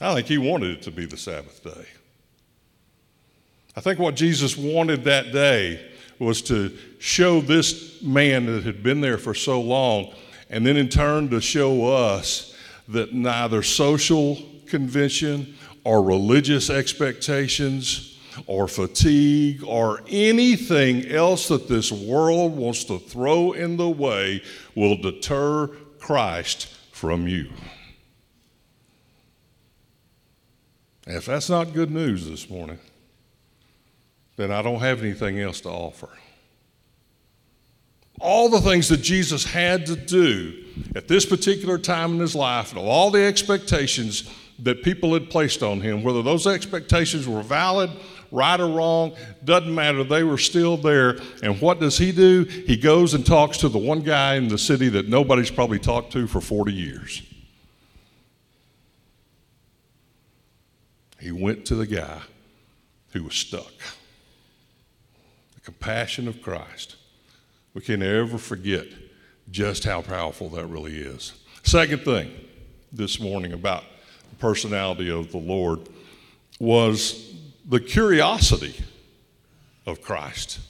I 0.00 0.14
think 0.14 0.26
he 0.28 0.38
wanted 0.38 0.78
it 0.78 0.82
to 0.82 0.90
be 0.90 1.06
the 1.06 1.16
Sabbath 1.16 1.62
day. 1.64 1.86
I 3.74 3.80
think 3.80 3.98
what 3.98 4.14
Jesus 4.14 4.56
wanted 4.56 5.04
that 5.04 5.32
day 5.32 5.90
was 6.18 6.40
to 6.42 6.74
show 6.98 7.40
this 7.40 8.00
man 8.00 8.46
that 8.46 8.62
had 8.62 8.82
been 8.82 9.00
there 9.00 9.18
for 9.18 9.34
so 9.34 9.60
long, 9.60 10.14
and 10.48 10.64
then 10.64 10.76
in 10.76 10.88
turn 10.88 11.28
to 11.30 11.40
show 11.40 11.92
us 11.92 12.56
that 12.88 13.12
neither 13.12 13.62
social 13.62 14.38
convention 14.66 15.54
or 15.84 16.02
religious 16.02 16.70
expectations 16.70 18.15
or 18.46 18.68
fatigue 18.68 19.62
or 19.64 20.02
anything 20.08 21.06
else 21.06 21.48
that 21.48 21.68
this 21.68 21.90
world 21.90 22.56
wants 22.56 22.84
to 22.84 22.98
throw 22.98 23.52
in 23.52 23.76
the 23.76 23.88
way 23.88 24.42
will 24.74 24.96
deter 24.96 25.68
Christ 25.98 26.68
from 26.92 27.26
you. 27.26 27.50
If 31.06 31.26
that's 31.26 31.48
not 31.48 31.72
good 31.72 31.90
news 31.90 32.28
this 32.28 32.50
morning, 32.50 32.78
then 34.36 34.50
I 34.50 34.60
don't 34.62 34.80
have 34.80 35.02
anything 35.02 35.38
else 35.38 35.60
to 35.62 35.68
offer. 35.68 36.08
All 38.18 38.48
the 38.48 38.60
things 38.60 38.88
that 38.88 39.02
Jesus 39.02 39.44
had 39.44 39.86
to 39.86 39.96
do 39.96 40.64
at 40.94 41.06
this 41.06 41.26
particular 41.26 41.78
time 41.78 42.14
in 42.14 42.20
his 42.20 42.34
life, 42.34 42.70
and 42.70 42.80
all 42.80 43.10
the 43.10 43.22
expectations 43.22 44.28
that 44.58 44.82
people 44.82 45.12
had 45.12 45.28
placed 45.28 45.62
on 45.62 45.80
him, 45.80 46.02
whether 46.02 46.22
those 46.22 46.46
expectations 46.46 47.28
were 47.28 47.42
valid, 47.42 47.90
right 48.30 48.60
or 48.60 48.68
wrong, 48.68 49.14
doesn't 49.44 49.74
matter. 49.74 50.04
They 50.04 50.22
were 50.22 50.38
still 50.38 50.76
there. 50.76 51.18
And 51.42 51.60
what 51.60 51.80
does 51.80 51.98
he 51.98 52.12
do? 52.12 52.44
He 52.44 52.76
goes 52.76 53.14
and 53.14 53.24
talks 53.24 53.58
to 53.58 53.68
the 53.68 53.78
one 53.78 54.00
guy 54.00 54.34
in 54.34 54.48
the 54.48 54.58
city 54.58 54.88
that 54.90 55.08
nobody's 55.08 55.50
probably 55.50 55.78
talked 55.78 56.12
to 56.12 56.26
for 56.26 56.40
40 56.40 56.72
years. 56.72 57.22
He 61.20 61.32
went 61.32 61.64
to 61.66 61.74
the 61.74 61.86
guy 61.86 62.20
who 63.12 63.24
was 63.24 63.34
stuck. 63.34 63.72
The 65.54 65.60
compassion 65.60 66.28
of 66.28 66.42
Christ. 66.42 66.96
We 67.74 67.80
can 67.80 68.00
never 68.00 68.38
forget 68.38 68.86
just 69.50 69.84
how 69.84 70.02
powerful 70.02 70.48
that 70.50 70.66
really 70.66 70.96
is. 70.96 71.32
Second 71.62 72.02
thing 72.02 72.30
this 72.92 73.20
morning 73.20 73.52
about 73.52 73.84
the 74.30 74.36
personality 74.36 75.10
of 75.10 75.32
the 75.32 75.38
Lord 75.38 75.88
was 76.58 77.34
the 77.66 77.80
curiosity 77.80 78.74
of 79.84 80.00
Christ. 80.00 80.60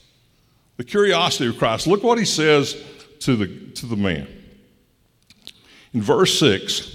The 0.77 0.85
curiosity 0.85 1.49
of 1.49 1.59
Christ. 1.59 1.87
Look 1.87 2.03
what 2.03 2.19
he 2.19 2.25
says 2.25 2.83
to 3.21 3.37
the, 3.37 3.47
to 3.75 3.87
the 3.87 3.97
man. 3.97 4.27
In 5.93 6.03
verse 6.03 6.39
6, 6.39 6.95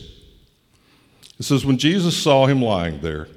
it 1.39 1.43
says, 1.43 1.65
When 1.65 1.77
Jesus 1.77 2.15
saw 2.15 2.45
him 2.45 2.61
lying 2.61 3.01
there, 3.01 3.27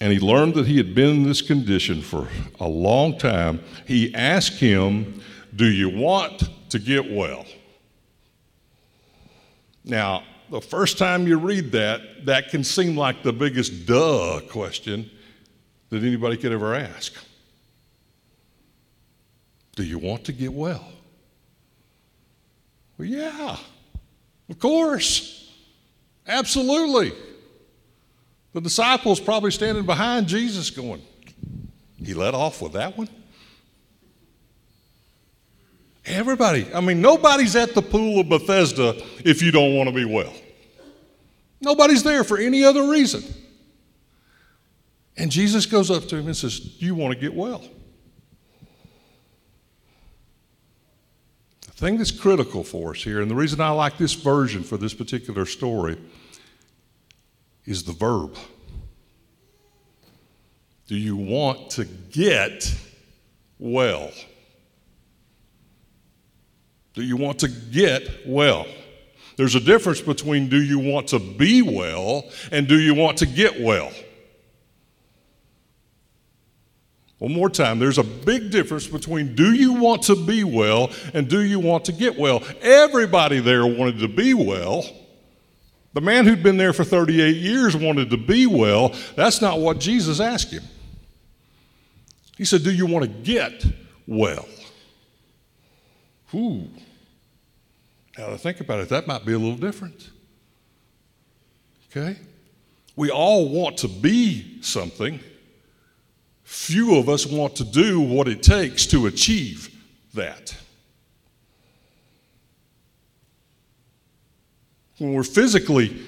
and 0.00 0.12
he 0.12 0.18
learned 0.18 0.54
that 0.54 0.66
he 0.66 0.76
had 0.76 0.94
been 0.94 1.10
in 1.10 1.22
this 1.22 1.40
condition 1.40 2.02
for 2.02 2.28
a 2.60 2.68
long 2.68 3.16
time, 3.16 3.62
he 3.86 4.14
asked 4.14 4.58
him, 4.58 5.22
Do 5.54 5.66
you 5.66 5.88
want 5.88 6.48
to 6.70 6.78
get 6.78 7.10
well? 7.10 7.46
Now, 9.84 10.24
the 10.50 10.60
first 10.60 10.98
time 10.98 11.26
you 11.26 11.38
read 11.38 11.72
that, 11.72 12.26
that 12.26 12.48
can 12.48 12.64
seem 12.64 12.96
like 12.96 13.22
the 13.22 13.32
biggest 13.32 13.86
duh 13.86 14.40
question 14.50 15.10
that 15.94 16.02
anybody 16.04 16.36
could 16.36 16.52
ever 16.52 16.74
ask. 16.74 17.14
Do 19.76 19.84
you 19.84 19.98
want 19.98 20.24
to 20.24 20.32
get 20.32 20.52
well? 20.52 20.86
Well, 22.98 23.08
yeah, 23.08 23.56
of 24.48 24.58
course. 24.58 25.52
Absolutely. 26.26 27.12
The 28.52 28.60
disciples 28.60 29.20
probably 29.20 29.50
standing 29.50 29.84
behind 29.84 30.26
Jesus 30.26 30.70
going, 30.70 31.02
He 31.96 32.14
let 32.14 32.34
off 32.34 32.62
with 32.62 32.72
that 32.72 32.96
one? 32.96 33.08
Everybody, 36.06 36.66
I 36.74 36.80
mean, 36.80 37.00
nobody's 37.00 37.56
at 37.56 37.74
the 37.74 37.82
pool 37.82 38.20
of 38.20 38.28
Bethesda 38.28 38.94
if 39.24 39.42
you 39.42 39.50
don't 39.50 39.74
want 39.74 39.88
to 39.88 39.94
be 39.94 40.04
well. 40.04 40.32
Nobody's 41.60 42.02
there 42.02 42.24
for 42.24 42.36
any 42.36 42.62
other 42.62 42.90
reason. 42.90 43.22
And 45.16 45.30
Jesus 45.30 45.66
goes 45.66 45.90
up 45.90 46.06
to 46.08 46.16
him 46.16 46.26
and 46.26 46.36
says, 46.36 46.58
Do 46.58 46.84
you 46.84 46.94
want 46.94 47.14
to 47.14 47.20
get 47.20 47.34
well? 47.34 47.62
The 51.60 51.72
thing 51.72 51.98
that's 51.98 52.10
critical 52.10 52.64
for 52.64 52.90
us 52.90 53.02
here, 53.02 53.20
and 53.20 53.30
the 53.30 53.34
reason 53.34 53.60
I 53.60 53.70
like 53.70 53.98
this 53.98 54.12
version 54.14 54.62
for 54.62 54.76
this 54.76 54.94
particular 54.94 55.46
story, 55.46 55.96
is 57.64 57.84
the 57.84 57.92
verb. 57.92 58.36
Do 60.86 60.96
you 60.96 61.16
want 61.16 61.70
to 61.70 61.84
get 61.84 62.74
well? 63.58 64.10
Do 66.92 67.02
you 67.02 67.16
want 67.16 67.40
to 67.40 67.48
get 67.48 68.26
well? 68.26 68.66
There's 69.36 69.54
a 69.54 69.60
difference 69.60 70.00
between 70.00 70.48
do 70.48 70.62
you 70.62 70.78
want 70.78 71.08
to 71.08 71.18
be 71.18 71.62
well 71.62 72.30
and 72.52 72.68
do 72.68 72.78
you 72.78 72.94
want 72.94 73.18
to 73.18 73.26
get 73.26 73.60
well? 73.60 73.90
One 77.18 77.32
more 77.32 77.48
time. 77.48 77.78
There's 77.78 77.98
a 77.98 78.04
big 78.04 78.50
difference 78.50 78.86
between 78.86 79.34
do 79.34 79.52
you 79.52 79.74
want 79.74 80.02
to 80.04 80.16
be 80.16 80.44
well 80.44 80.90
and 81.12 81.28
do 81.28 81.40
you 81.40 81.60
want 81.60 81.84
to 81.86 81.92
get 81.92 82.18
well. 82.18 82.42
Everybody 82.60 83.40
there 83.40 83.66
wanted 83.66 84.00
to 84.00 84.08
be 84.08 84.34
well. 84.34 84.84
The 85.94 86.00
man 86.00 86.26
who'd 86.26 86.42
been 86.42 86.56
there 86.56 86.72
for 86.72 86.82
38 86.82 87.36
years 87.36 87.76
wanted 87.76 88.10
to 88.10 88.16
be 88.16 88.46
well. 88.46 88.94
That's 89.14 89.40
not 89.40 89.60
what 89.60 89.78
Jesus 89.78 90.18
asked 90.18 90.50
him. 90.50 90.64
He 92.36 92.44
said, 92.44 92.64
Do 92.64 92.72
you 92.72 92.86
want 92.86 93.04
to 93.04 93.10
get 93.10 93.64
well? 94.06 94.46
Ooh. 96.34 96.68
Now 98.18 98.28
to 98.28 98.38
think 98.38 98.60
about 98.60 98.80
it, 98.80 98.88
that 98.88 99.06
might 99.06 99.24
be 99.24 99.32
a 99.32 99.38
little 99.38 99.56
different. 99.56 100.10
Okay? 101.90 102.18
We 102.96 103.10
all 103.10 103.48
want 103.48 103.78
to 103.78 103.88
be 103.88 104.60
something. 104.62 105.20
Few 106.44 106.96
of 106.96 107.08
us 107.08 107.26
want 107.26 107.56
to 107.56 107.64
do 107.64 108.00
what 108.00 108.28
it 108.28 108.42
takes 108.42 108.86
to 108.86 109.06
achieve 109.06 109.74
that. 110.14 110.54
When 114.98 115.14
we're 115.14 115.24
physically 115.24 116.00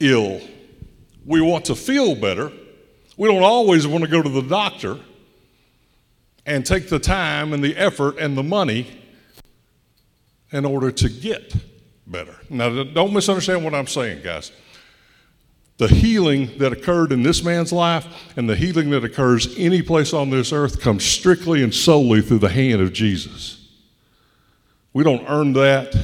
ill, 0.00 0.40
we 1.24 1.40
want 1.40 1.66
to 1.66 1.74
feel 1.74 2.14
better. 2.14 2.50
We 3.16 3.28
don't 3.28 3.42
always 3.42 3.86
want 3.86 4.02
to 4.02 4.10
go 4.10 4.22
to 4.22 4.28
the 4.28 4.42
doctor 4.42 4.98
and 6.44 6.66
take 6.66 6.88
the 6.88 6.98
time 6.98 7.52
and 7.52 7.62
the 7.62 7.76
effort 7.76 8.18
and 8.18 8.36
the 8.36 8.42
money 8.42 9.00
in 10.50 10.64
order 10.64 10.90
to 10.90 11.08
get 11.08 11.54
better. 12.06 12.34
Now, 12.50 12.82
don't 12.84 13.12
misunderstand 13.12 13.64
what 13.64 13.74
I'm 13.74 13.86
saying, 13.86 14.22
guys. 14.22 14.50
The 15.76 15.88
healing 15.88 16.56
that 16.58 16.72
occurred 16.72 17.10
in 17.10 17.22
this 17.22 17.42
man's 17.42 17.72
life 17.72 18.06
and 18.36 18.48
the 18.48 18.54
healing 18.54 18.90
that 18.90 19.04
occurs 19.04 19.52
any 19.58 19.82
place 19.82 20.12
on 20.12 20.30
this 20.30 20.52
earth 20.52 20.80
comes 20.80 21.04
strictly 21.04 21.62
and 21.62 21.74
solely 21.74 22.22
through 22.22 22.38
the 22.38 22.48
hand 22.48 22.80
of 22.80 22.92
Jesus. 22.92 23.68
We 24.92 25.02
don't 25.02 25.24
earn 25.28 25.52
that. 25.54 25.96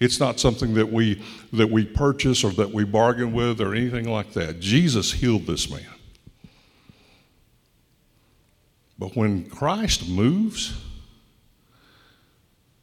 It's 0.00 0.18
not 0.18 0.40
something 0.40 0.74
that 0.74 0.90
we 0.90 1.22
that 1.52 1.70
we 1.70 1.84
purchase 1.84 2.42
or 2.42 2.50
that 2.52 2.70
we 2.72 2.84
bargain 2.84 3.32
with 3.32 3.60
or 3.60 3.74
anything 3.74 4.08
like 4.08 4.32
that. 4.32 4.60
Jesus 4.60 5.12
healed 5.12 5.46
this 5.46 5.70
man. 5.70 5.86
But 8.98 9.14
when 9.16 9.48
Christ 9.48 10.08
moves, 10.08 10.80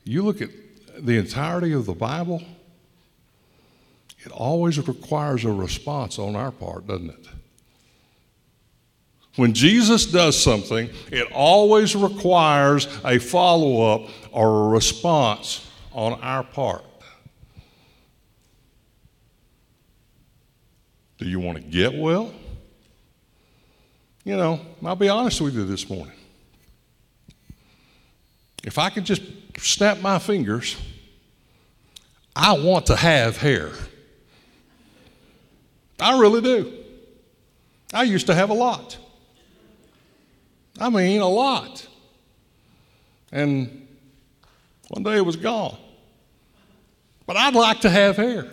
you 0.04 0.24
look 0.24 0.42
at 0.42 0.50
the 1.00 1.18
entirety 1.18 1.74
of 1.74 1.86
the 1.86 1.94
Bible, 1.94 2.44
it 4.24 4.32
always 4.32 4.78
requires 4.88 5.46
a 5.46 5.52
response 5.52 6.20
on 6.20 6.36
our 6.36 6.52
part, 6.52 6.88
doesn't 6.88 7.10
it? 7.10 7.28
When 9.36 9.54
Jesus 9.54 10.06
does 10.06 10.42
something, 10.42 10.90
it 11.12 11.32
always 11.32 11.96
requires 11.96 12.88
a 13.06 13.18
follow 13.18 13.94
up 13.94 14.10
or 14.32 14.66
a 14.66 14.70
response 14.70 15.68
on 15.94 16.20
our 16.22 16.44
part. 16.44 16.84
Do 21.18 21.26
you 21.26 21.40
want 21.40 21.58
to 21.58 21.64
get 21.64 21.94
well? 21.94 22.34
You 24.24 24.38
know, 24.38 24.60
I'll 24.84 24.96
be 24.96 25.10
honest 25.10 25.42
with 25.42 25.56
you 25.56 25.66
this 25.66 25.90
morning. 25.90 26.14
If 28.64 28.78
I 28.78 28.90
could 28.90 29.06
just 29.06 29.24
snap 29.58 30.00
my 30.00 30.20
fingers, 30.20 30.78
I 32.36 32.54
want 32.54 32.86
to 32.88 32.96
have 32.96 33.38
hair. 33.38 33.72
I 36.02 36.20
really 36.20 36.42
do. 36.42 36.74
I 37.94 38.04
used 38.04 38.28
to 38.28 38.34
have 38.34 38.50
a 38.50 38.54
lot. 38.54 38.98
I 40.80 40.90
mean, 40.90 41.22
a 41.22 41.28
lot. 41.28 41.88
And 43.32 43.88
one 44.90 45.04
day 45.04 45.18
it 45.18 45.26
was 45.26 45.36
gone. 45.36 45.78
But 47.28 47.38
I'd 47.38 47.54
like 47.54 47.82
to 47.82 47.90
have 47.90 48.18
hair. 48.18 48.48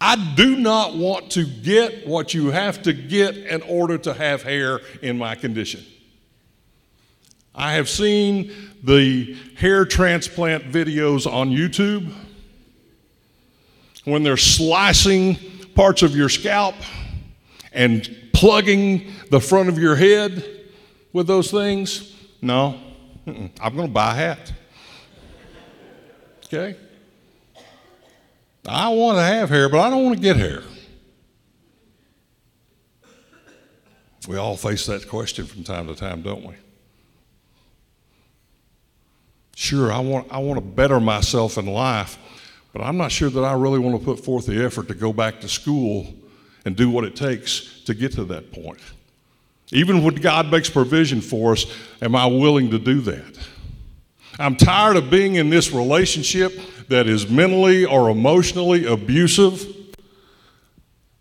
I 0.00 0.34
do 0.34 0.56
not 0.56 0.96
want 0.96 1.30
to 1.32 1.44
get 1.44 2.06
what 2.06 2.34
you 2.34 2.50
have 2.50 2.82
to 2.82 2.92
get 2.92 3.36
in 3.36 3.62
order 3.62 3.98
to 3.98 4.14
have 4.14 4.42
hair 4.42 4.80
in 5.02 5.18
my 5.18 5.34
condition. 5.34 5.84
I 7.54 7.74
have 7.74 7.88
seen 7.88 8.52
the 8.82 9.36
hair 9.56 9.84
transplant 9.84 10.64
videos 10.72 11.30
on 11.30 11.50
YouTube 11.50 12.12
when 14.04 14.22
they're 14.22 14.38
slicing 14.38 15.36
parts 15.74 16.02
of 16.02 16.16
your 16.16 16.28
scalp 16.28 16.74
and 17.72 18.30
plugging 18.32 19.12
the 19.30 19.40
front 19.40 19.68
of 19.68 19.78
your 19.78 19.96
head 19.96 20.44
with 21.12 21.26
those 21.26 21.50
things. 21.50 22.16
No, 22.42 22.78
I'm 23.26 23.76
going 23.76 23.88
to 23.88 23.92
buy 23.92 24.12
a 24.12 24.14
hat. 24.14 24.52
Okay? 26.46 26.76
I 28.66 28.88
want 28.88 29.18
to 29.18 29.22
have 29.22 29.48
hair, 29.48 29.68
but 29.68 29.80
I 29.80 29.90
don't 29.90 30.04
want 30.04 30.16
to 30.16 30.22
get 30.22 30.36
hair. 30.36 30.62
We 34.28 34.36
all 34.36 34.56
face 34.56 34.86
that 34.86 35.08
question 35.08 35.46
from 35.46 35.64
time 35.64 35.86
to 35.86 35.94
time, 35.94 36.22
don't 36.22 36.44
we? 36.44 36.54
Sure, 39.56 39.92
I 39.92 39.98
want, 40.00 40.28
I 40.30 40.38
want 40.38 40.58
to 40.58 40.64
better 40.64 41.00
myself 41.00 41.58
in 41.58 41.66
life, 41.66 42.18
but 42.72 42.82
I'm 42.82 42.96
not 42.96 43.10
sure 43.10 43.30
that 43.30 43.42
I 43.42 43.52
really 43.52 43.78
want 43.78 43.98
to 43.98 44.04
put 44.04 44.24
forth 44.24 44.46
the 44.46 44.64
effort 44.64 44.88
to 44.88 44.94
go 44.94 45.12
back 45.12 45.40
to 45.40 45.48
school 45.48 46.06
and 46.64 46.76
do 46.76 46.90
what 46.90 47.04
it 47.04 47.16
takes 47.16 47.82
to 47.84 47.94
get 47.94 48.12
to 48.12 48.24
that 48.26 48.52
point. 48.52 48.80
Even 49.72 50.02
when 50.02 50.16
God 50.16 50.50
makes 50.50 50.68
provision 50.68 51.20
for 51.20 51.52
us, 51.52 51.66
am 52.02 52.16
I 52.16 52.26
willing 52.26 52.70
to 52.70 52.78
do 52.78 53.00
that? 53.02 53.38
I'm 54.38 54.56
tired 54.56 54.96
of 54.96 55.10
being 55.10 55.36
in 55.36 55.50
this 55.50 55.70
relationship 55.70 56.58
that 56.88 57.06
is 57.06 57.28
mentally 57.28 57.84
or 57.84 58.10
emotionally 58.10 58.86
abusive. 58.86 59.62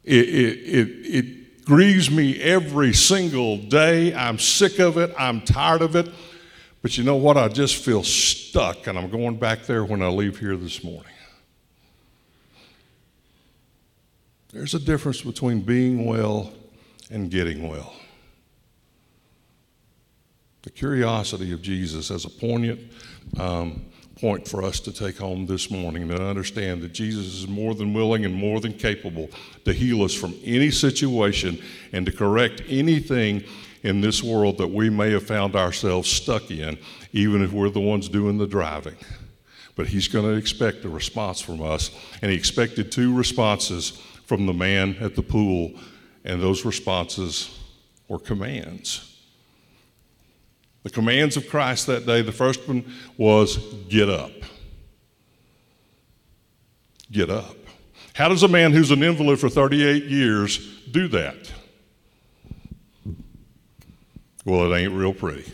It, 0.03 0.29
it, 0.29 0.57
it, 0.65 1.15
it 1.15 1.65
grieves 1.65 2.09
me 2.09 2.41
every 2.41 2.93
single 2.93 3.57
day. 3.57 4.13
I'm 4.13 4.39
sick 4.39 4.79
of 4.79 4.97
it. 4.97 5.13
I'm 5.17 5.41
tired 5.41 5.81
of 5.81 5.95
it. 5.95 6.09
But 6.81 6.97
you 6.97 7.03
know 7.03 7.17
what? 7.17 7.37
I 7.37 7.49
just 7.49 7.75
feel 7.75 8.03
stuck, 8.03 8.87
and 8.87 8.97
I'm 8.97 9.09
going 9.09 9.35
back 9.35 9.63
there 9.63 9.83
when 9.83 10.01
I 10.01 10.07
leave 10.07 10.39
here 10.39 10.55
this 10.55 10.83
morning. 10.83 11.11
There's 14.51 14.73
a 14.73 14.79
difference 14.79 15.21
between 15.21 15.61
being 15.61 16.05
well 16.05 16.51
and 17.11 17.29
getting 17.29 17.67
well. 17.67 17.93
The 20.63 20.71
curiosity 20.71 21.53
of 21.53 21.61
Jesus 21.61 22.09
as 22.09 22.25
a 22.25 22.29
poignant 22.29 22.79
um, 23.39 23.85
point 24.19 24.47
for 24.47 24.63
us 24.63 24.79
to 24.81 24.91
take 24.91 25.17
home 25.17 25.45
this 25.45 25.69
morning 25.69 26.03
and 26.03 26.19
understand 26.19 26.81
that 26.81 26.93
Jesus 26.93 27.27
is 27.27 27.47
more 27.47 27.75
than 27.75 27.93
willing 27.93 28.25
and 28.25 28.33
more 28.33 28.59
than 28.59 28.73
capable 28.73 29.29
to 29.65 29.71
heal 29.71 30.01
us 30.03 30.15
from 30.15 30.33
any 30.43 30.71
situation 30.71 31.61
and 31.93 32.05
to 32.07 32.11
correct 32.11 32.63
anything 32.67 33.43
in 33.83 34.01
this 34.01 34.23
world 34.23 34.57
that 34.57 34.67
we 34.67 34.89
may 34.89 35.11
have 35.11 35.25
found 35.25 35.55
ourselves 35.55 36.09
stuck 36.09 36.49
in, 36.49 36.77
even 37.13 37.43
if 37.43 37.53
we're 37.53 37.69
the 37.69 37.79
ones 37.79 38.09
doing 38.09 38.39
the 38.39 38.47
driving. 38.47 38.95
But 39.75 39.87
He's 39.87 40.07
going 40.07 40.25
to 40.25 40.33
expect 40.33 40.83
a 40.83 40.89
response 40.89 41.39
from 41.39 41.61
us, 41.61 41.91
and 42.21 42.31
He 42.31 42.37
expected 42.37 42.91
two 42.91 43.15
responses 43.15 44.01
from 44.29 44.45
the 44.45 44.53
man 44.53 44.95
at 45.01 45.15
the 45.15 45.23
pool, 45.23 45.71
and 46.23 46.39
those 46.39 46.63
responses 46.63 47.49
were 48.07 48.19
commands. 48.19 49.17
The 50.83 50.91
commands 50.91 51.35
of 51.35 51.49
Christ 51.49 51.87
that 51.87 52.05
day, 52.05 52.21
the 52.21 52.31
first 52.31 52.67
one 52.67 52.85
was 53.17 53.57
get 53.89 54.07
up. 54.07 54.29
Get 57.11 57.31
up. 57.31 57.55
How 58.13 58.29
does 58.29 58.43
a 58.43 58.47
man 58.47 58.71
who's 58.71 58.91
an 58.91 59.01
invalid 59.01 59.39
for 59.39 59.49
38 59.49 60.03
years 60.03 60.59
do 60.91 61.07
that? 61.07 61.51
Well, 64.45 64.71
it 64.71 64.77
ain't 64.77 64.93
real 64.93 65.15
pretty. 65.15 65.51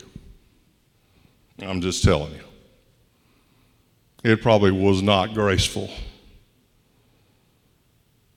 I'm 1.62 1.80
just 1.80 2.04
telling 2.04 2.34
you. 2.34 4.32
It 4.32 4.42
probably 4.42 4.72
was 4.72 5.02
not 5.02 5.34
graceful. 5.34 5.90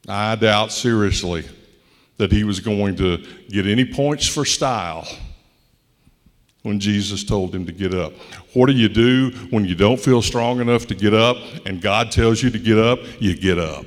I 0.08 0.34
doubt 0.36 0.72
seriously 0.72 1.44
that 2.16 2.32
he 2.32 2.44
was 2.44 2.60
going 2.60 2.96
to 2.96 3.18
get 3.48 3.66
any 3.66 3.84
points 3.84 4.26
for 4.26 4.44
style 4.44 5.06
when 6.62 6.80
Jesus 6.80 7.24
told 7.24 7.54
him 7.54 7.66
to 7.66 7.72
get 7.72 7.94
up. 7.94 8.12
What 8.54 8.66
do 8.66 8.72
you 8.72 8.88
do 8.88 9.30
when 9.50 9.64
you 9.64 9.74
don't 9.74 10.00
feel 10.00 10.20
strong 10.22 10.60
enough 10.60 10.86
to 10.88 10.94
get 10.94 11.14
up 11.14 11.36
and 11.64 11.80
God 11.80 12.10
tells 12.10 12.42
you 12.42 12.50
to 12.50 12.58
get 12.58 12.78
up? 12.78 12.98
You 13.20 13.36
get 13.36 13.58
up. 13.58 13.86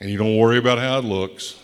And 0.00 0.10
you 0.10 0.16
don't 0.16 0.38
worry 0.38 0.58
about 0.58 0.78
how 0.78 0.98
it 0.98 1.04
looks. 1.04 1.56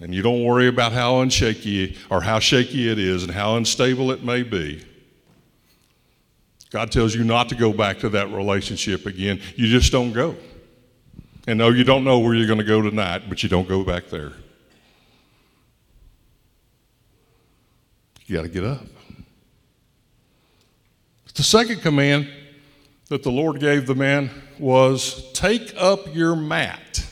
And 0.00 0.14
you 0.14 0.22
don't 0.22 0.42
worry 0.42 0.68
about 0.68 0.92
how 0.92 1.22
unshaky 1.22 1.96
or 2.08 2.22
how 2.22 2.38
shaky 2.38 2.90
it 2.90 2.98
is 2.98 3.22
and 3.22 3.30
how 3.30 3.56
unstable 3.56 4.10
it 4.10 4.24
may 4.24 4.42
be. 4.42 4.82
God 6.70 6.92
tells 6.92 7.14
you 7.14 7.24
not 7.24 7.48
to 7.48 7.54
go 7.54 7.72
back 7.72 7.98
to 8.00 8.08
that 8.10 8.32
relationship 8.32 9.06
again. 9.06 9.40
You 9.56 9.66
just 9.66 9.90
don't 9.90 10.12
go. 10.12 10.36
And 11.46 11.58
no, 11.58 11.70
you 11.70 11.84
don't 11.84 12.04
know 12.04 12.20
where 12.20 12.34
you're 12.34 12.46
going 12.46 12.60
to 12.60 12.64
go 12.64 12.80
tonight, 12.80 13.24
but 13.28 13.42
you 13.42 13.48
don't 13.48 13.68
go 13.68 13.82
back 13.82 14.08
there. 14.08 14.32
You 18.26 18.36
got 18.36 18.42
to 18.42 18.48
get 18.48 18.62
up. 18.62 18.86
The 21.34 21.42
second 21.42 21.80
command 21.80 22.28
that 23.08 23.22
the 23.24 23.30
Lord 23.30 23.58
gave 23.58 23.86
the 23.86 23.94
man 23.94 24.30
was 24.58 25.32
take 25.32 25.74
up 25.76 26.14
your 26.14 26.36
mat 26.36 27.04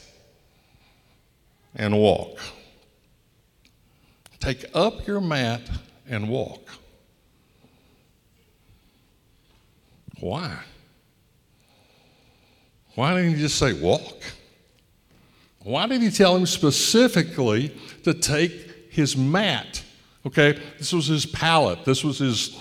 and 1.75 1.99
walk. 1.99 2.39
Take 4.39 4.67
up 4.75 5.07
your 5.07 5.21
mat 5.21 5.63
and 6.09 6.29
walk. 6.29 6.69
Why? 10.21 10.59
Why 12.95 13.15
didn't 13.15 13.37
he 13.37 13.41
just 13.43 13.59
say 13.59 13.73
walk? 13.73 14.23
Why 15.63 15.87
did 15.87 16.03
he 16.03 16.11
tell 16.11 16.37
him 16.37 16.47
specifically 16.47 17.77
to 18.05 18.15
take 18.15 18.91
his 18.91 19.17
mat? 19.17 19.83
Okay, 20.27 20.59
this 20.79 20.93
was 20.93 21.07
his 21.07 21.25
pallet, 21.25 21.85
this 21.85 22.03
was 22.03 22.19
his, 22.19 22.59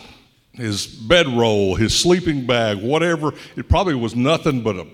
his 0.54 0.86
bedroll, 0.86 1.76
his 1.76 1.98
sleeping 1.98 2.46
bag, 2.46 2.82
whatever. 2.82 3.34
It 3.56 3.68
probably 3.68 3.96
was 3.96 4.16
nothing 4.16 4.62
but 4.62 4.76
a, 4.76 4.88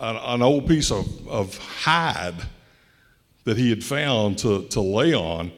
an 0.00 0.42
old 0.42 0.66
piece 0.66 0.90
of, 0.90 1.06
of 1.28 1.56
hide 1.56 2.34
that 3.44 3.56
he 3.56 3.70
had 3.70 3.84
found 3.84 4.38
to, 4.38 4.66
to 4.68 4.80
lay 4.80 5.14
on 5.14 5.52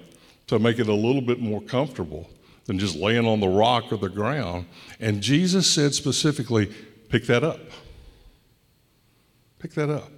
to 0.48 0.58
make 0.58 0.78
it 0.78 0.88
a 0.88 0.94
little 0.94 1.22
bit 1.22 1.40
more 1.40 1.62
comfortable 1.62 2.28
than 2.66 2.78
just 2.78 2.96
laying 2.96 3.26
on 3.26 3.40
the 3.40 3.48
rock 3.48 3.92
or 3.92 3.96
the 3.96 4.08
ground. 4.08 4.66
And 5.00 5.22
Jesus 5.22 5.68
said 5.68 5.94
specifically, 5.94 6.66
pick 7.08 7.26
that 7.26 7.42
up. 7.44 7.60
Pick 9.58 9.72
that 9.74 9.88
up. 9.88 10.10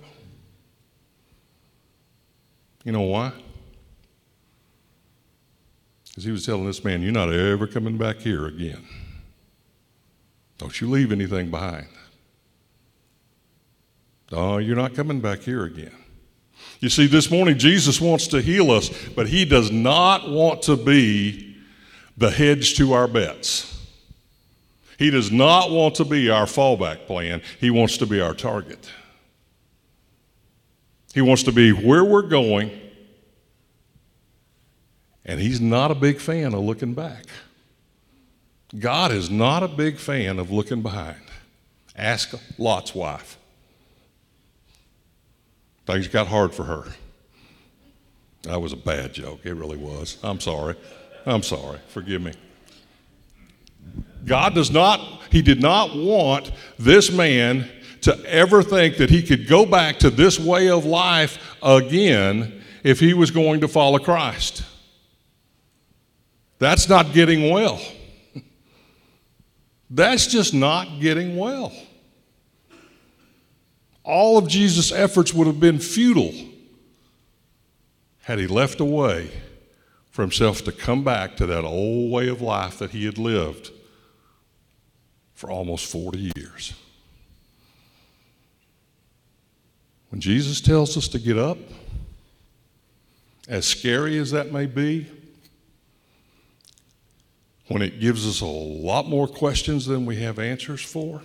You 2.84 2.92
know 2.92 3.02
why? 3.02 3.32
Because 6.08 6.24
he 6.24 6.32
was 6.32 6.46
telling 6.46 6.66
this 6.66 6.82
man, 6.82 7.02
You're 7.02 7.12
not 7.12 7.32
ever 7.32 7.66
coming 7.66 7.98
back 7.98 8.16
here 8.16 8.46
again. 8.46 8.84
Don't 10.56 10.80
you 10.80 10.90
leave 10.90 11.12
anything 11.12 11.50
behind. 11.50 11.86
No, 14.32 14.58
you're 14.58 14.76
not 14.76 14.94
coming 14.94 15.20
back 15.20 15.40
here 15.40 15.64
again. 15.64 15.94
You 16.80 16.88
see, 16.88 17.06
this 17.06 17.30
morning 17.30 17.58
Jesus 17.58 18.00
wants 18.00 18.26
to 18.28 18.40
heal 18.40 18.70
us, 18.70 18.90
but 19.14 19.28
he 19.28 19.44
does 19.44 19.70
not 19.70 20.28
want 20.28 20.62
to 20.62 20.76
be 20.76 21.47
the 22.18 22.30
hedge 22.30 22.74
to 22.76 22.92
our 22.92 23.06
bets. 23.06 23.74
He 24.98 25.10
does 25.10 25.30
not 25.30 25.70
want 25.70 25.94
to 25.94 26.04
be 26.04 26.28
our 26.28 26.46
fallback 26.46 27.06
plan, 27.06 27.40
he 27.60 27.70
wants 27.70 27.96
to 27.98 28.06
be 28.06 28.20
our 28.20 28.34
target. 28.34 28.90
He 31.14 31.22
wants 31.22 31.44
to 31.44 31.52
be 31.52 31.70
where 31.72 32.04
we're 32.04 32.22
going, 32.22 32.70
and 35.24 35.40
he's 35.40 35.60
not 35.60 35.90
a 35.90 35.94
big 35.94 36.18
fan 36.18 36.52
of 36.52 36.60
looking 36.60 36.92
back. 36.92 37.24
God 38.78 39.12
is 39.12 39.30
not 39.30 39.62
a 39.62 39.68
big 39.68 39.96
fan 39.96 40.38
of 40.38 40.50
looking 40.50 40.82
behind. 40.82 41.20
Ask 41.96 42.34
Lot's 42.58 42.94
wife. 42.94 43.38
Things 45.86 46.08
got 46.08 46.26
hard 46.26 46.52
for 46.52 46.64
her. 46.64 46.84
That 48.42 48.60
was 48.60 48.72
a 48.72 48.76
bad 48.76 49.14
joke. 49.14 49.40
It 49.44 49.54
really 49.54 49.78
was. 49.78 50.18
I'm 50.22 50.40
sorry. 50.40 50.76
I'm 51.28 51.42
sorry. 51.42 51.78
Forgive 51.88 52.22
me. 52.22 52.32
God 54.24 54.54
does 54.54 54.70
not, 54.70 55.00
He 55.30 55.42
did 55.42 55.62
not 55.62 55.94
want 55.96 56.50
this 56.78 57.10
man 57.10 57.68
to 58.02 58.16
ever 58.26 58.62
think 58.62 58.96
that 58.98 59.10
he 59.10 59.22
could 59.22 59.48
go 59.48 59.66
back 59.66 59.98
to 59.98 60.10
this 60.10 60.38
way 60.38 60.70
of 60.70 60.84
life 60.84 61.56
again 61.62 62.62
if 62.84 63.00
he 63.00 63.12
was 63.12 63.30
going 63.30 63.60
to 63.60 63.68
follow 63.68 63.98
Christ. 63.98 64.62
That's 66.58 66.88
not 66.88 67.12
getting 67.12 67.50
well. 67.50 67.80
That's 69.90 70.26
just 70.28 70.54
not 70.54 71.00
getting 71.00 71.36
well 71.36 71.72
all 74.08 74.38
of 74.38 74.48
Jesus' 74.48 74.90
efforts 74.90 75.34
would 75.34 75.46
have 75.46 75.60
been 75.60 75.78
futile 75.78 76.32
had 78.22 78.38
he 78.38 78.46
left 78.46 78.80
away 78.80 79.30
for 80.18 80.22
himself 80.22 80.64
to 80.64 80.72
come 80.72 81.04
back 81.04 81.36
to 81.36 81.46
that 81.46 81.62
old 81.62 82.10
way 82.10 82.26
of 82.26 82.42
life 82.42 82.80
that 82.80 82.90
he 82.90 83.04
had 83.04 83.18
lived 83.18 83.70
for 85.32 85.48
almost 85.48 85.86
40 85.92 86.32
years. 86.34 86.74
When 90.08 90.20
Jesus 90.20 90.60
tells 90.60 90.96
us 90.96 91.06
to 91.06 91.20
get 91.20 91.38
up, 91.38 91.56
as 93.46 93.64
scary 93.64 94.18
as 94.18 94.32
that 94.32 94.50
may 94.50 94.66
be, 94.66 95.06
when 97.68 97.80
it 97.80 98.00
gives 98.00 98.26
us 98.26 98.40
a 98.40 98.44
lot 98.44 99.06
more 99.06 99.28
questions 99.28 99.86
than 99.86 100.04
we 100.04 100.16
have 100.16 100.40
answers 100.40 100.82
for, 100.82 101.22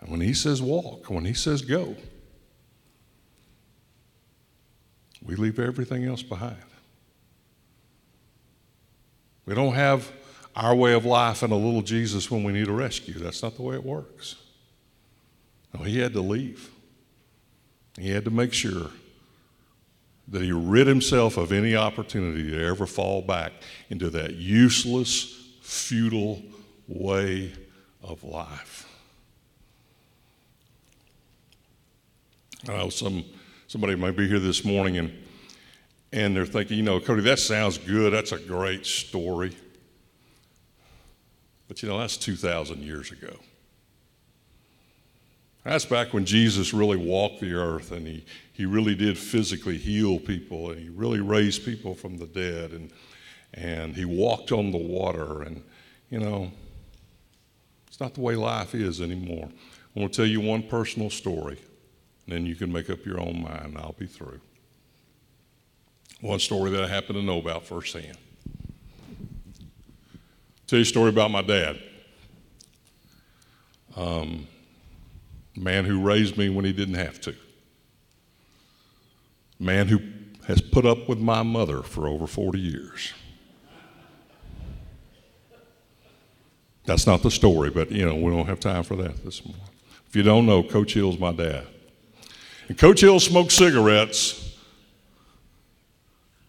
And 0.00 0.10
when 0.10 0.20
he 0.20 0.34
says 0.34 0.60
walk, 0.60 1.08
when 1.08 1.24
he 1.24 1.32
says 1.32 1.62
go, 1.62 1.94
we 5.24 5.36
leave 5.36 5.58
everything 5.58 6.04
else 6.04 6.22
behind. 6.22 6.56
We 9.46 9.54
don't 9.54 9.74
have 9.74 10.10
our 10.56 10.74
way 10.74 10.92
of 10.92 11.04
life 11.04 11.42
and 11.42 11.52
a 11.52 11.56
little 11.56 11.82
Jesus 11.82 12.30
when 12.30 12.44
we 12.44 12.52
need 12.52 12.68
a 12.68 12.72
rescue. 12.72 13.14
That's 13.14 13.42
not 13.42 13.56
the 13.56 13.62
way 13.62 13.74
it 13.74 13.84
works. 13.84 14.36
No, 15.72 15.82
he 15.82 15.98
had 15.98 16.12
to 16.12 16.20
leave. 16.20 16.70
He 17.98 18.10
had 18.10 18.24
to 18.24 18.30
make 18.30 18.52
sure 18.52 18.90
that 20.28 20.42
he 20.42 20.52
rid 20.52 20.86
himself 20.86 21.36
of 21.36 21.52
any 21.52 21.76
opportunity 21.76 22.50
to 22.50 22.64
ever 22.64 22.86
fall 22.86 23.20
back 23.20 23.52
into 23.90 24.08
that 24.10 24.34
useless, 24.34 25.50
futile 25.60 26.42
way 26.88 27.52
of 28.02 28.24
life. 28.24 28.88
I 32.68 32.76
know 32.76 32.88
some 32.88 33.24
somebody 33.74 33.96
might 33.96 34.16
be 34.16 34.28
here 34.28 34.38
this 34.38 34.64
morning 34.64 34.98
and 34.98 35.12
and 36.12 36.36
they're 36.36 36.46
thinking, 36.46 36.76
you 36.76 36.84
know, 36.84 37.00
Cody, 37.00 37.22
that 37.22 37.40
sounds 37.40 37.76
good. 37.76 38.12
That's 38.12 38.30
a 38.30 38.38
great 38.38 38.86
story. 38.86 39.56
But 41.66 41.82
you 41.82 41.88
know, 41.88 41.98
that's 41.98 42.16
2,000 42.16 42.84
years 42.84 43.10
ago. 43.10 43.34
That's 45.64 45.84
back 45.84 46.14
when 46.14 46.24
Jesus 46.24 46.72
really 46.72 46.96
walked 46.96 47.40
the 47.40 47.54
earth 47.54 47.90
and 47.90 48.06
he, 48.06 48.24
he 48.52 48.64
really 48.64 48.94
did 48.94 49.18
physically 49.18 49.76
heal 49.76 50.20
people 50.20 50.70
and 50.70 50.80
he 50.80 50.88
really 50.88 51.20
raised 51.20 51.64
people 51.64 51.96
from 51.96 52.16
the 52.16 52.26
dead 52.26 52.70
and, 52.70 52.92
and 53.54 53.96
he 53.96 54.04
walked 54.04 54.52
on 54.52 54.70
the 54.70 54.78
water. 54.78 55.42
And, 55.42 55.64
you 56.10 56.20
know, 56.20 56.52
it's 57.88 57.98
not 57.98 58.14
the 58.14 58.20
way 58.20 58.36
life 58.36 58.72
is 58.72 59.00
anymore. 59.00 59.48
I 59.96 59.98
want 59.98 60.12
to 60.12 60.16
tell 60.16 60.30
you 60.30 60.40
one 60.40 60.62
personal 60.62 61.10
story. 61.10 61.58
And 62.26 62.34
then 62.34 62.46
you 62.46 62.54
can 62.56 62.72
make 62.72 62.90
up 62.90 63.04
your 63.04 63.20
own 63.20 63.42
mind. 63.42 63.76
I'll 63.78 63.94
be 63.98 64.06
through. 64.06 64.40
One 66.20 66.38
story 66.38 66.70
that 66.70 66.84
I 66.84 66.88
happen 66.88 67.16
to 67.16 67.22
know 67.22 67.38
about 67.38 67.64
firsthand. 67.64 68.16
Tell 70.66 70.78
you 70.78 70.82
a 70.82 70.86
story 70.86 71.10
about 71.10 71.30
my 71.30 71.42
dad. 71.42 71.78
Um, 73.96 74.46
man 75.56 75.84
who 75.84 76.00
raised 76.00 76.38
me 76.38 76.48
when 76.48 76.64
he 76.64 76.72
didn't 76.72 76.94
have 76.94 77.20
to. 77.22 77.34
Man 79.58 79.88
who 79.88 80.00
has 80.46 80.60
put 80.60 80.86
up 80.86 81.08
with 81.08 81.18
my 81.18 81.42
mother 81.42 81.82
for 81.82 82.08
over 82.08 82.26
40 82.26 82.58
years. 82.58 83.12
That's 86.86 87.06
not 87.06 87.22
the 87.22 87.30
story, 87.30 87.70
but 87.70 87.90
you 87.90 88.04
know, 88.04 88.14
we 88.14 88.30
don't 88.30 88.46
have 88.46 88.60
time 88.60 88.82
for 88.82 88.96
that 88.96 89.24
this 89.24 89.44
morning. 89.44 89.62
If 90.06 90.16
you 90.16 90.22
don't 90.22 90.46
know, 90.46 90.62
Coach 90.62 90.94
Hill's 90.94 91.18
my 91.18 91.32
dad. 91.32 91.66
And 92.68 92.78
Coach 92.78 93.00
Hill 93.00 93.20
smoked 93.20 93.52
cigarettes 93.52 94.56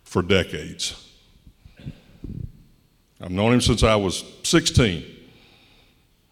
for 0.03 0.21
decades. 0.21 1.01
I've 3.19 3.31
known 3.31 3.53
him 3.53 3.61
since 3.61 3.83
I 3.83 3.95
was 3.95 4.23
16. 4.43 5.03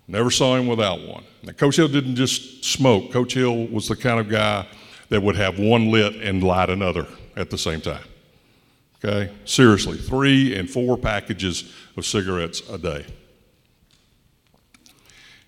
Never 0.07 0.29
saw 0.31 0.55
him 0.55 0.67
without 0.67 1.05
one. 1.07 1.23
Now, 1.43 1.53
Coach 1.53 1.77
Hill 1.77 1.87
didn't 1.87 2.15
just 2.15 2.63
smoke. 2.63 3.11
Coach 3.11 3.33
Hill 3.33 3.67
was 3.67 3.87
the 3.87 3.95
kind 3.95 4.19
of 4.19 4.29
guy 4.29 4.67
that 5.09 5.21
would 5.21 5.35
have 5.35 5.59
one 5.59 5.91
lit 5.91 6.15
and 6.15 6.43
light 6.43 6.69
another 6.69 7.07
at 7.35 7.49
the 7.49 7.57
same 7.57 7.81
time. 7.81 8.03
Okay? 9.03 9.33
Seriously, 9.45 9.97
three 9.97 10.55
and 10.55 10.69
four 10.69 10.97
packages 10.97 11.73
of 11.97 12.05
cigarettes 12.05 12.61
a 12.69 12.77
day. 12.77 13.05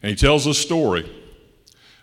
And 0.02 0.10
he 0.10 0.16
tells 0.16 0.46
this 0.46 0.62
story 0.62 1.10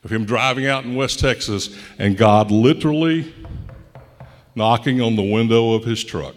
of 0.05 0.11
him 0.11 0.25
driving 0.25 0.67
out 0.67 0.85
in 0.85 0.95
West 0.95 1.21
Texas 1.21 1.77
and 1.99 2.17
God 2.17 2.51
literally 2.51 3.33
knocking 4.55 5.01
on 5.01 5.17
the 5.17 5.23
window 5.23 5.75
of 5.75 5.85
his 5.85 6.03
truck 6.03 6.35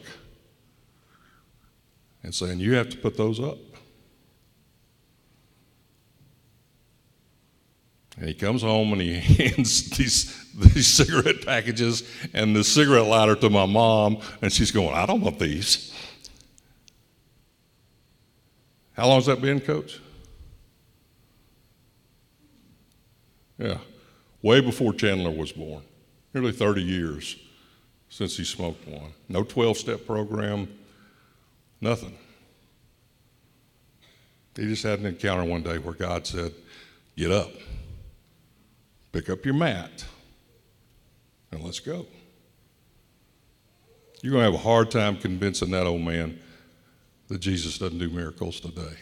and 2.24 2.34
saying, 2.34 2.60
You 2.60 2.74
have 2.76 2.90
to 2.90 2.98
put 2.98 3.18
those 3.18 3.40
up. 3.40 3.58
And 8.18 8.30
he 8.30 8.34
comes 8.34 8.62
home 8.62 8.94
and 8.94 9.02
he 9.02 9.14
hands 9.20 9.90
these, 9.92 10.52
these 10.54 10.88
cigarette 10.88 11.46
packages 11.46 12.04
and 12.34 12.56
the 12.56 12.64
cigarette 12.64 13.08
lighter 13.08 13.36
to 13.36 13.50
my 13.50 13.66
mom, 13.66 14.20
and 14.42 14.52
she's 14.52 14.72
going, 14.72 14.94
I 14.94 15.06
don't 15.06 15.22
want 15.22 15.40
these. 15.40 15.92
How 18.94 19.08
long 19.08 19.18
has 19.18 19.26
that 19.26 19.42
been, 19.42 19.60
Coach? 19.60 20.00
Yeah, 23.58 23.78
way 24.42 24.60
before 24.60 24.94
Chandler 24.94 25.32
was 25.32 25.52
born. 25.52 25.84
Nearly 26.34 26.52
30 26.52 26.82
years 26.82 27.38
since 28.10 28.38
he 28.38 28.44
smoked 28.44 28.88
one. 28.88 29.14
No 29.30 29.44
12 29.44 29.78
step 29.78 30.06
program, 30.06 30.68
nothing. 31.82 32.18
He 34.56 34.64
just 34.64 34.84
had 34.84 35.00
an 35.00 35.06
encounter 35.06 35.44
one 35.44 35.64
day 35.64 35.78
where 35.78 35.94
God 35.94 36.26
said, 36.26 36.54
Get 37.18 37.32
up, 37.32 37.52
pick 39.12 39.30
up 39.30 39.46
your 39.46 39.54
mat, 39.54 40.06
and 41.52 41.64
let's 41.64 41.80
go. 41.80 42.06
You're 44.22 44.32
going 44.32 44.46
to 44.46 44.52
have 44.52 44.60
a 44.60 44.64
hard 44.64 44.92
time 44.92 45.18
convincing 45.18 45.72
that 45.72 45.86
old 45.86 46.02
man 46.02 46.40
that 47.28 47.40
Jesus 47.40 47.78
doesn't 47.78 48.00
do 48.00 48.10
miracles 48.10 48.60
today. 48.60 48.96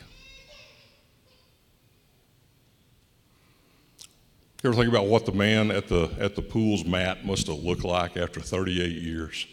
You 4.64 4.70
ever 4.70 4.78
think 4.78 4.90
about 4.90 5.08
what 5.08 5.26
the 5.26 5.34
man 5.34 5.72
at 5.72 5.90
the, 5.90 6.10
at 6.18 6.38
the 6.38 6.42
pool's 6.42 6.86
mat 6.86 7.26
must 7.26 7.48
have 7.48 7.58
looked 7.58 7.84
like 7.84 8.16
after 8.16 8.40
38 8.40 8.94
years? 8.94 9.46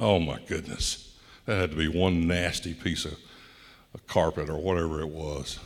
Oh 0.00 0.20
my 0.20 0.38
goodness. 0.46 1.16
That 1.44 1.56
had 1.56 1.70
to 1.72 1.76
be 1.76 1.88
one 1.88 2.28
nasty 2.28 2.72
piece 2.72 3.04
of, 3.04 3.18
of 3.94 4.06
carpet 4.06 4.48
or 4.48 4.58
whatever 4.58 5.00
it 5.00 5.08
was. 5.08 5.58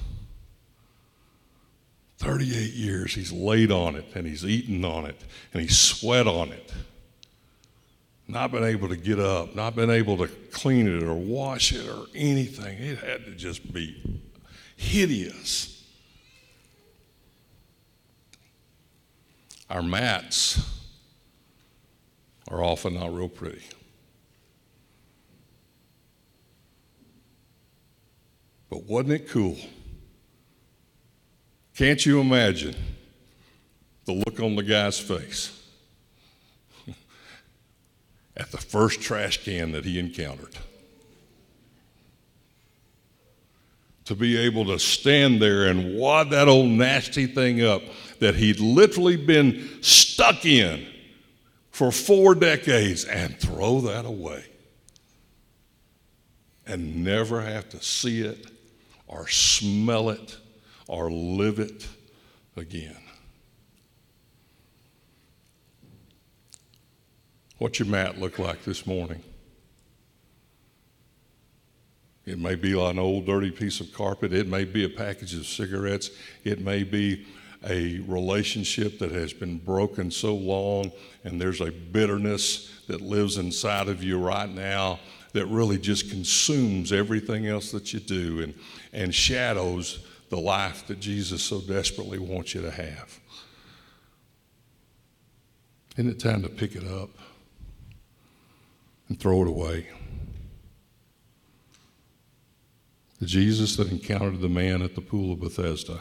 38 2.16 2.72
years 2.72 3.14
he's 3.14 3.30
laid 3.30 3.70
on 3.70 3.96
it 3.96 4.06
and 4.14 4.26
he's 4.26 4.46
eaten 4.46 4.86
on 4.86 5.04
it 5.04 5.20
and 5.52 5.60
he's 5.60 5.76
sweat 5.76 6.26
on 6.26 6.48
it. 6.48 6.72
Not 8.26 8.52
been 8.52 8.64
able 8.64 8.88
to 8.88 8.96
get 8.96 9.18
up, 9.18 9.54
not 9.54 9.76
been 9.76 9.90
able 9.90 10.16
to 10.16 10.28
clean 10.50 10.88
it 10.88 11.02
or 11.02 11.14
wash 11.14 11.74
it 11.74 11.86
or 11.86 12.06
anything. 12.14 12.78
It 12.78 13.00
had 13.00 13.26
to 13.26 13.32
just 13.32 13.70
be 13.70 14.22
hideous. 14.78 15.81
Our 19.72 19.82
mats 19.82 20.60
are 22.46 22.62
often 22.62 22.92
not 22.92 23.14
real 23.14 23.30
pretty. 23.30 23.62
But 28.68 28.84
wasn't 28.84 29.12
it 29.12 29.30
cool? 29.30 29.56
Can't 31.74 32.04
you 32.04 32.20
imagine 32.20 32.76
the 34.04 34.12
look 34.12 34.40
on 34.40 34.56
the 34.56 34.62
guy's 34.62 34.98
face 34.98 35.58
at 38.36 38.52
the 38.52 38.58
first 38.58 39.00
trash 39.00 39.42
can 39.42 39.72
that 39.72 39.86
he 39.86 39.98
encountered? 39.98 40.54
To 44.04 44.14
be 44.14 44.36
able 44.36 44.66
to 44.66 44.78
stand 44.78 45.40
there 45.40 45.68
and 45.68 45.98
wad 45.98 46.28
that 46.28 46.46
old 46.46 46.68
nasty 46.68 47.26
thing 47.26 47.64
up 47.64 47.80
that 48.22 48.36
he'd 48.36 48.60
literally 48.60 49.16
been 49.16 49.68
stuck 49.82 50.46
in 50.46 50.86
for 51.70 51.90
four 51.90 52.36
decades 52.36 53.04
and 53.04 53.36
throw 53.40 53.80
that 53.80 54.04
away 54.04 54.44
and 56.64 57.02
never 57.02 57.42
have 57.42 57.68
to 57.68 57.82
see 57.82 58.20
it 58.20 58.46
or 59.08 59.26
smell 59.26 60.08
it 60.08 60.36
or 60.86 61.10
live 61.10 61.58
it 61.58 61.88
again. 62.56 62.96
What's 67.58 67.80
your 67.80 67.88
mat 67.88 68.20
look 68.20 68.38
like 68.38 68.62
this 68.62 68.86
morning? 68.86 69.22
It 72.24 72.38
may 72.38 72.54
be 72.54 72.80
an 72.80 73.00
old 73.00 73.26
dirty 73.26 73.50
piece 73.50 73.80
of 73.80 73.92
carpet. 73.92 74.32
It 74.32 74.46
may 74.46 74.64
be 74.64 74.84
a 74.84 74.88
package 74.88 75.34
of 75.34 75.44
cigarettes. 75.44 76.10
It 76.44 76.60
may 76.60 76.84
be 76.84 77.26
a 77.64 78.00
relationship 78.00 78.98
that 78.98 79.12
has 79.12 79.32
been 79.32 79.58
broken 79.58 80.10
so 80.10 80.34
long, 80.34 80.90
and 81.24 81.40
there's 81.40 81.60
a 81.60 81.70
bitterness 81.70 82.70
that 82.88 83.00
lives 83.00 83.38
inside 83.38 83.88
of 83.88 84.02
you 84.02 84.18
right 84.18 84.50
now 84.50 84.98
that 85.32 85.46
really 85.46 85.78
just 85.78 86.10
consumes 86.10 86.92
everything 86.92 87.46
else 87.46 87.70
that 87.70 87.92
you 87.92 88.00
do 88.00 88.40
and, 88.42 88.54
and 88.92 89.14
shadows 89.14 90.06
the 90.28 90.38
life 90.38 90.86
that 90.86 91.00
Jesus 91.00 91.42
so 91.42 91.60
desperately 91.60 92.18
wants 92.18 92.54
you 92.54 92.62
to 92.62 92.70
have. 92.70 93.20
Isn't 95.96 96.10
it 96.10 96.20
time 96.20 96.42
to 96.42 96.48
pick 96.48 96.74
it 96.74 96.86
up 96.86 97.10
and 99.08 99.18
throw 99.20 99.42
it 99.42 99.48
away? 99.48 99.88
The 103.20 103.26
Jesus 103.26 103.76
that 103.76 103.90
encountered 103.90 104.40
the 104.40 104.48
man 104.48 104.82
at 104.82 104.94
the 104.94 105.00
pool 105.00 105.32
of 105.32 105.40
Bethesda 105.40 106.00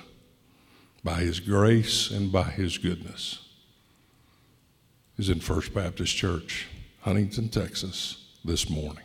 by 1.04 1.16
his 1.16 1.40
grace 1.40 2.12
and 2.12 2.32
by 2.32 2.44
his 2.44 2.78
goodness 2.78 3.48
is 5.18 5.30
in 5.30 5.40
First 5.40 5.74
Baptist 5.74 6.16
Church, 6.16 6.68
Huntington, 7.02 7.50
Texas, 7.50 8.26
this 8.44 8.70
morning. 8.70 9.04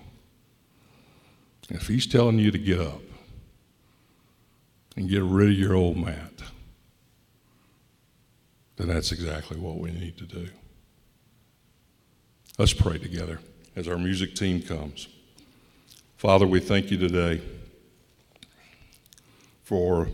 If 1.69 1.89
he's 1.89 2.07
telling 2.07 2.39
you 2.39 2.51
to 2.51 2.59
get 2.59 2.81
up 2.81 3.03
and 4.97 5.09
get 5.09 5.23
rid 5.23 5.51
of 5.51 5.55
your 5.55 5.75
old 5.75 5.97
mat, 5.97 6.33
then 8.77 8.89
that's 8.89 9.13
exactly 9.13 9.59
what 9.59 9.79
we 9.79 9.91
need 9.91 10.17
to 10.19 10.25
do. 10.25 10.49
Let's 12.59 12.73
pray 12.73 12.99
together 12.99 13.41
as 13.75 13.89
our 13.89 13.99
music 13.99 14.35
team 14.35 14.63
comes. 14.63 15.09
Father, 16.17 16.47
we 16.47 16.61
thank 16.61 16.91
you 16.91 16.97
today 16.97 17.43
for 19.63 20.09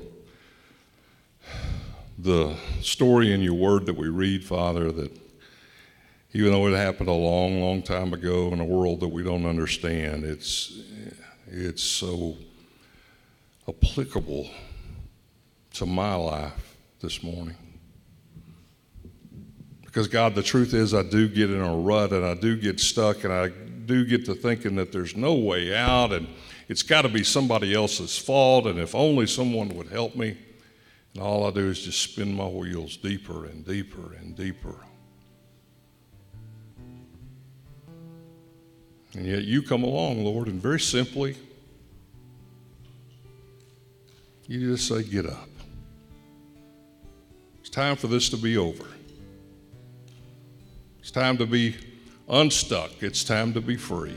the 2.23 2.55
story 2.81 3.33
in 3.33 3.41
your 3.41 3.55
word 3.55 3.87
that 3.87 3.97
we 3.97 4.09
read, 4.09 4.45
Father, 4.45 4.93
that 4.93 5.11
even 6.33 6.53
though 6.53 6.69
it 6.69 6.77
happened 6.77 7.09
a 7.09 7.13
long, 7.13 7.61
long 7.61 7.83
time 7.83 8.15
ago 8.15 8.53
in 8.53 8.61
a 8.61 8.65
world 8.65 9.01
that 9.01 9.09
we 9.09 9.25
don't 9.25 9.45
understand, 9.45 10.25
it's, 10.25 10.81
it's 11.49 11.83
so 11.83 12.37
applicable 13.69 14.49
to 15.75 15.85
my 15.85 16.15
life 16.15 16.77
this 17.01 17.25
morning. 17.25 17.57
Because, 19.85 20.07
God, 20.07 20.37
the 20.37 20.45
truth 20.45 20.75
is, 20.75 20.95
I 20.95 21.03
do 21.03 21.29
get 21.29 21.51
in 21.51 21.61
a 21.61 21.77
rut 21.77 22.13
and 22.13 22.25
I 22.25 22.35
do 22.35 22.57
get 22.57 22.79
stuck 22.79 23.25
and 23.25 23.33
I 23.33 23.49
do 23.49 24.05
get 24.05 24.25
to 24.27 24.35
thinking 24.35 24.77
that 24.77 24.93
there's 24.93 25.17
no 25.17 25.35
way 25.35 25.75
out 25.75 26.13
and 26.13 26.29
it's 26.69 26.83
got 26.83 27.03
to 27.03 27.09
be 27.09 27.25
somebody 27.25 27.75
else's 27.75 28.17
fault 28.17 28.67
and 28.67 28.79
if 28.79 28.95
only 28.95 29.27
someone 29.27 29.71
would 29.71 29.89
help 29.89 30.15
me. 30.15 30.39
And 31.15 31.23
all 31.23 31.47
I 31.47 31.51
do 31.51 31.69
is 31.69 31.83
just 31.83 32.01
spin 32.01 32.35
my 32.35 32.47
wheels 32.47 32.97
deeper 32.97 33.45
and 33.47 33.67
deeper 33.67 34.15
and 34.15 34.37
deeper. 34.37 34.77
And 39.15 39.27
yet 39.27 39.45
you 39.45 39.63
come 39.63 39.83
along, 39.83 40.25
Lord, 40.25 40.49
and 40.49 40.61
very 40.61 40.81
simply, 40.81 41.37
you 44.47 44.71
just 44.71 44.89
say, 44.89 45.03
Get 45.03 45.27
up. 45.27 45.49
It's 47.61 47.69
time 47.69 47.97
for 47.97 48.07
this 48.07 48.31
to 48.31 48.37
be 48.37 48.57
over. 48.57 48.87
It's 51.01 51.11
time 51.11 51.37
to 51.39 51.47
be 51.47 51.77
unstuck. 52.29 53.03
It's 53.03 53.23
time 53.23 53.53
to 53.53 53.61
be 53.61 53.77
free. 53.77 54.17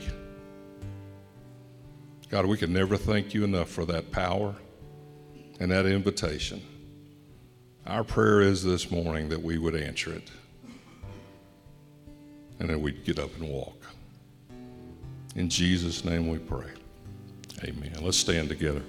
God, 2.29 2.45
we 2.45 2.57
can 2.57 2.73
never 2.73 2.97
thank 2.97 3.33
you 3.33 3.43
enough 3.43 3.69
for 3.69 3.85
that 3.85 4.11
power 4.11 4.55
and 5.59 5.71
that 5.71 5.85
invitation. 5.85 6.61
Our 7.87 8.03
prayer 8.03 8.41
is 8.41 8.63
this 8.63 8.89
morning 8.89 9.29
that 9.29 9.43
we 9.43 9.59
would 9.59 9.75
answer 9.75 10.11
it 10.11 10.31
and 12.59 12.67
that 12.67 12.79
we'd 12.79 13.05
get 13.05 13.19
up 13.19 13.29
and 13.35 13.47
walk. 13.47 13.79
In 15.35 15.49
Jesus' 15.49 16.03
name 16.03 16.27
we 16.27 16.39
pray. 16.39 16.71
Amen. 17.63 17.93
Let's 18.01 18.17
stand 18.17 18.49
together. 18.49 18.81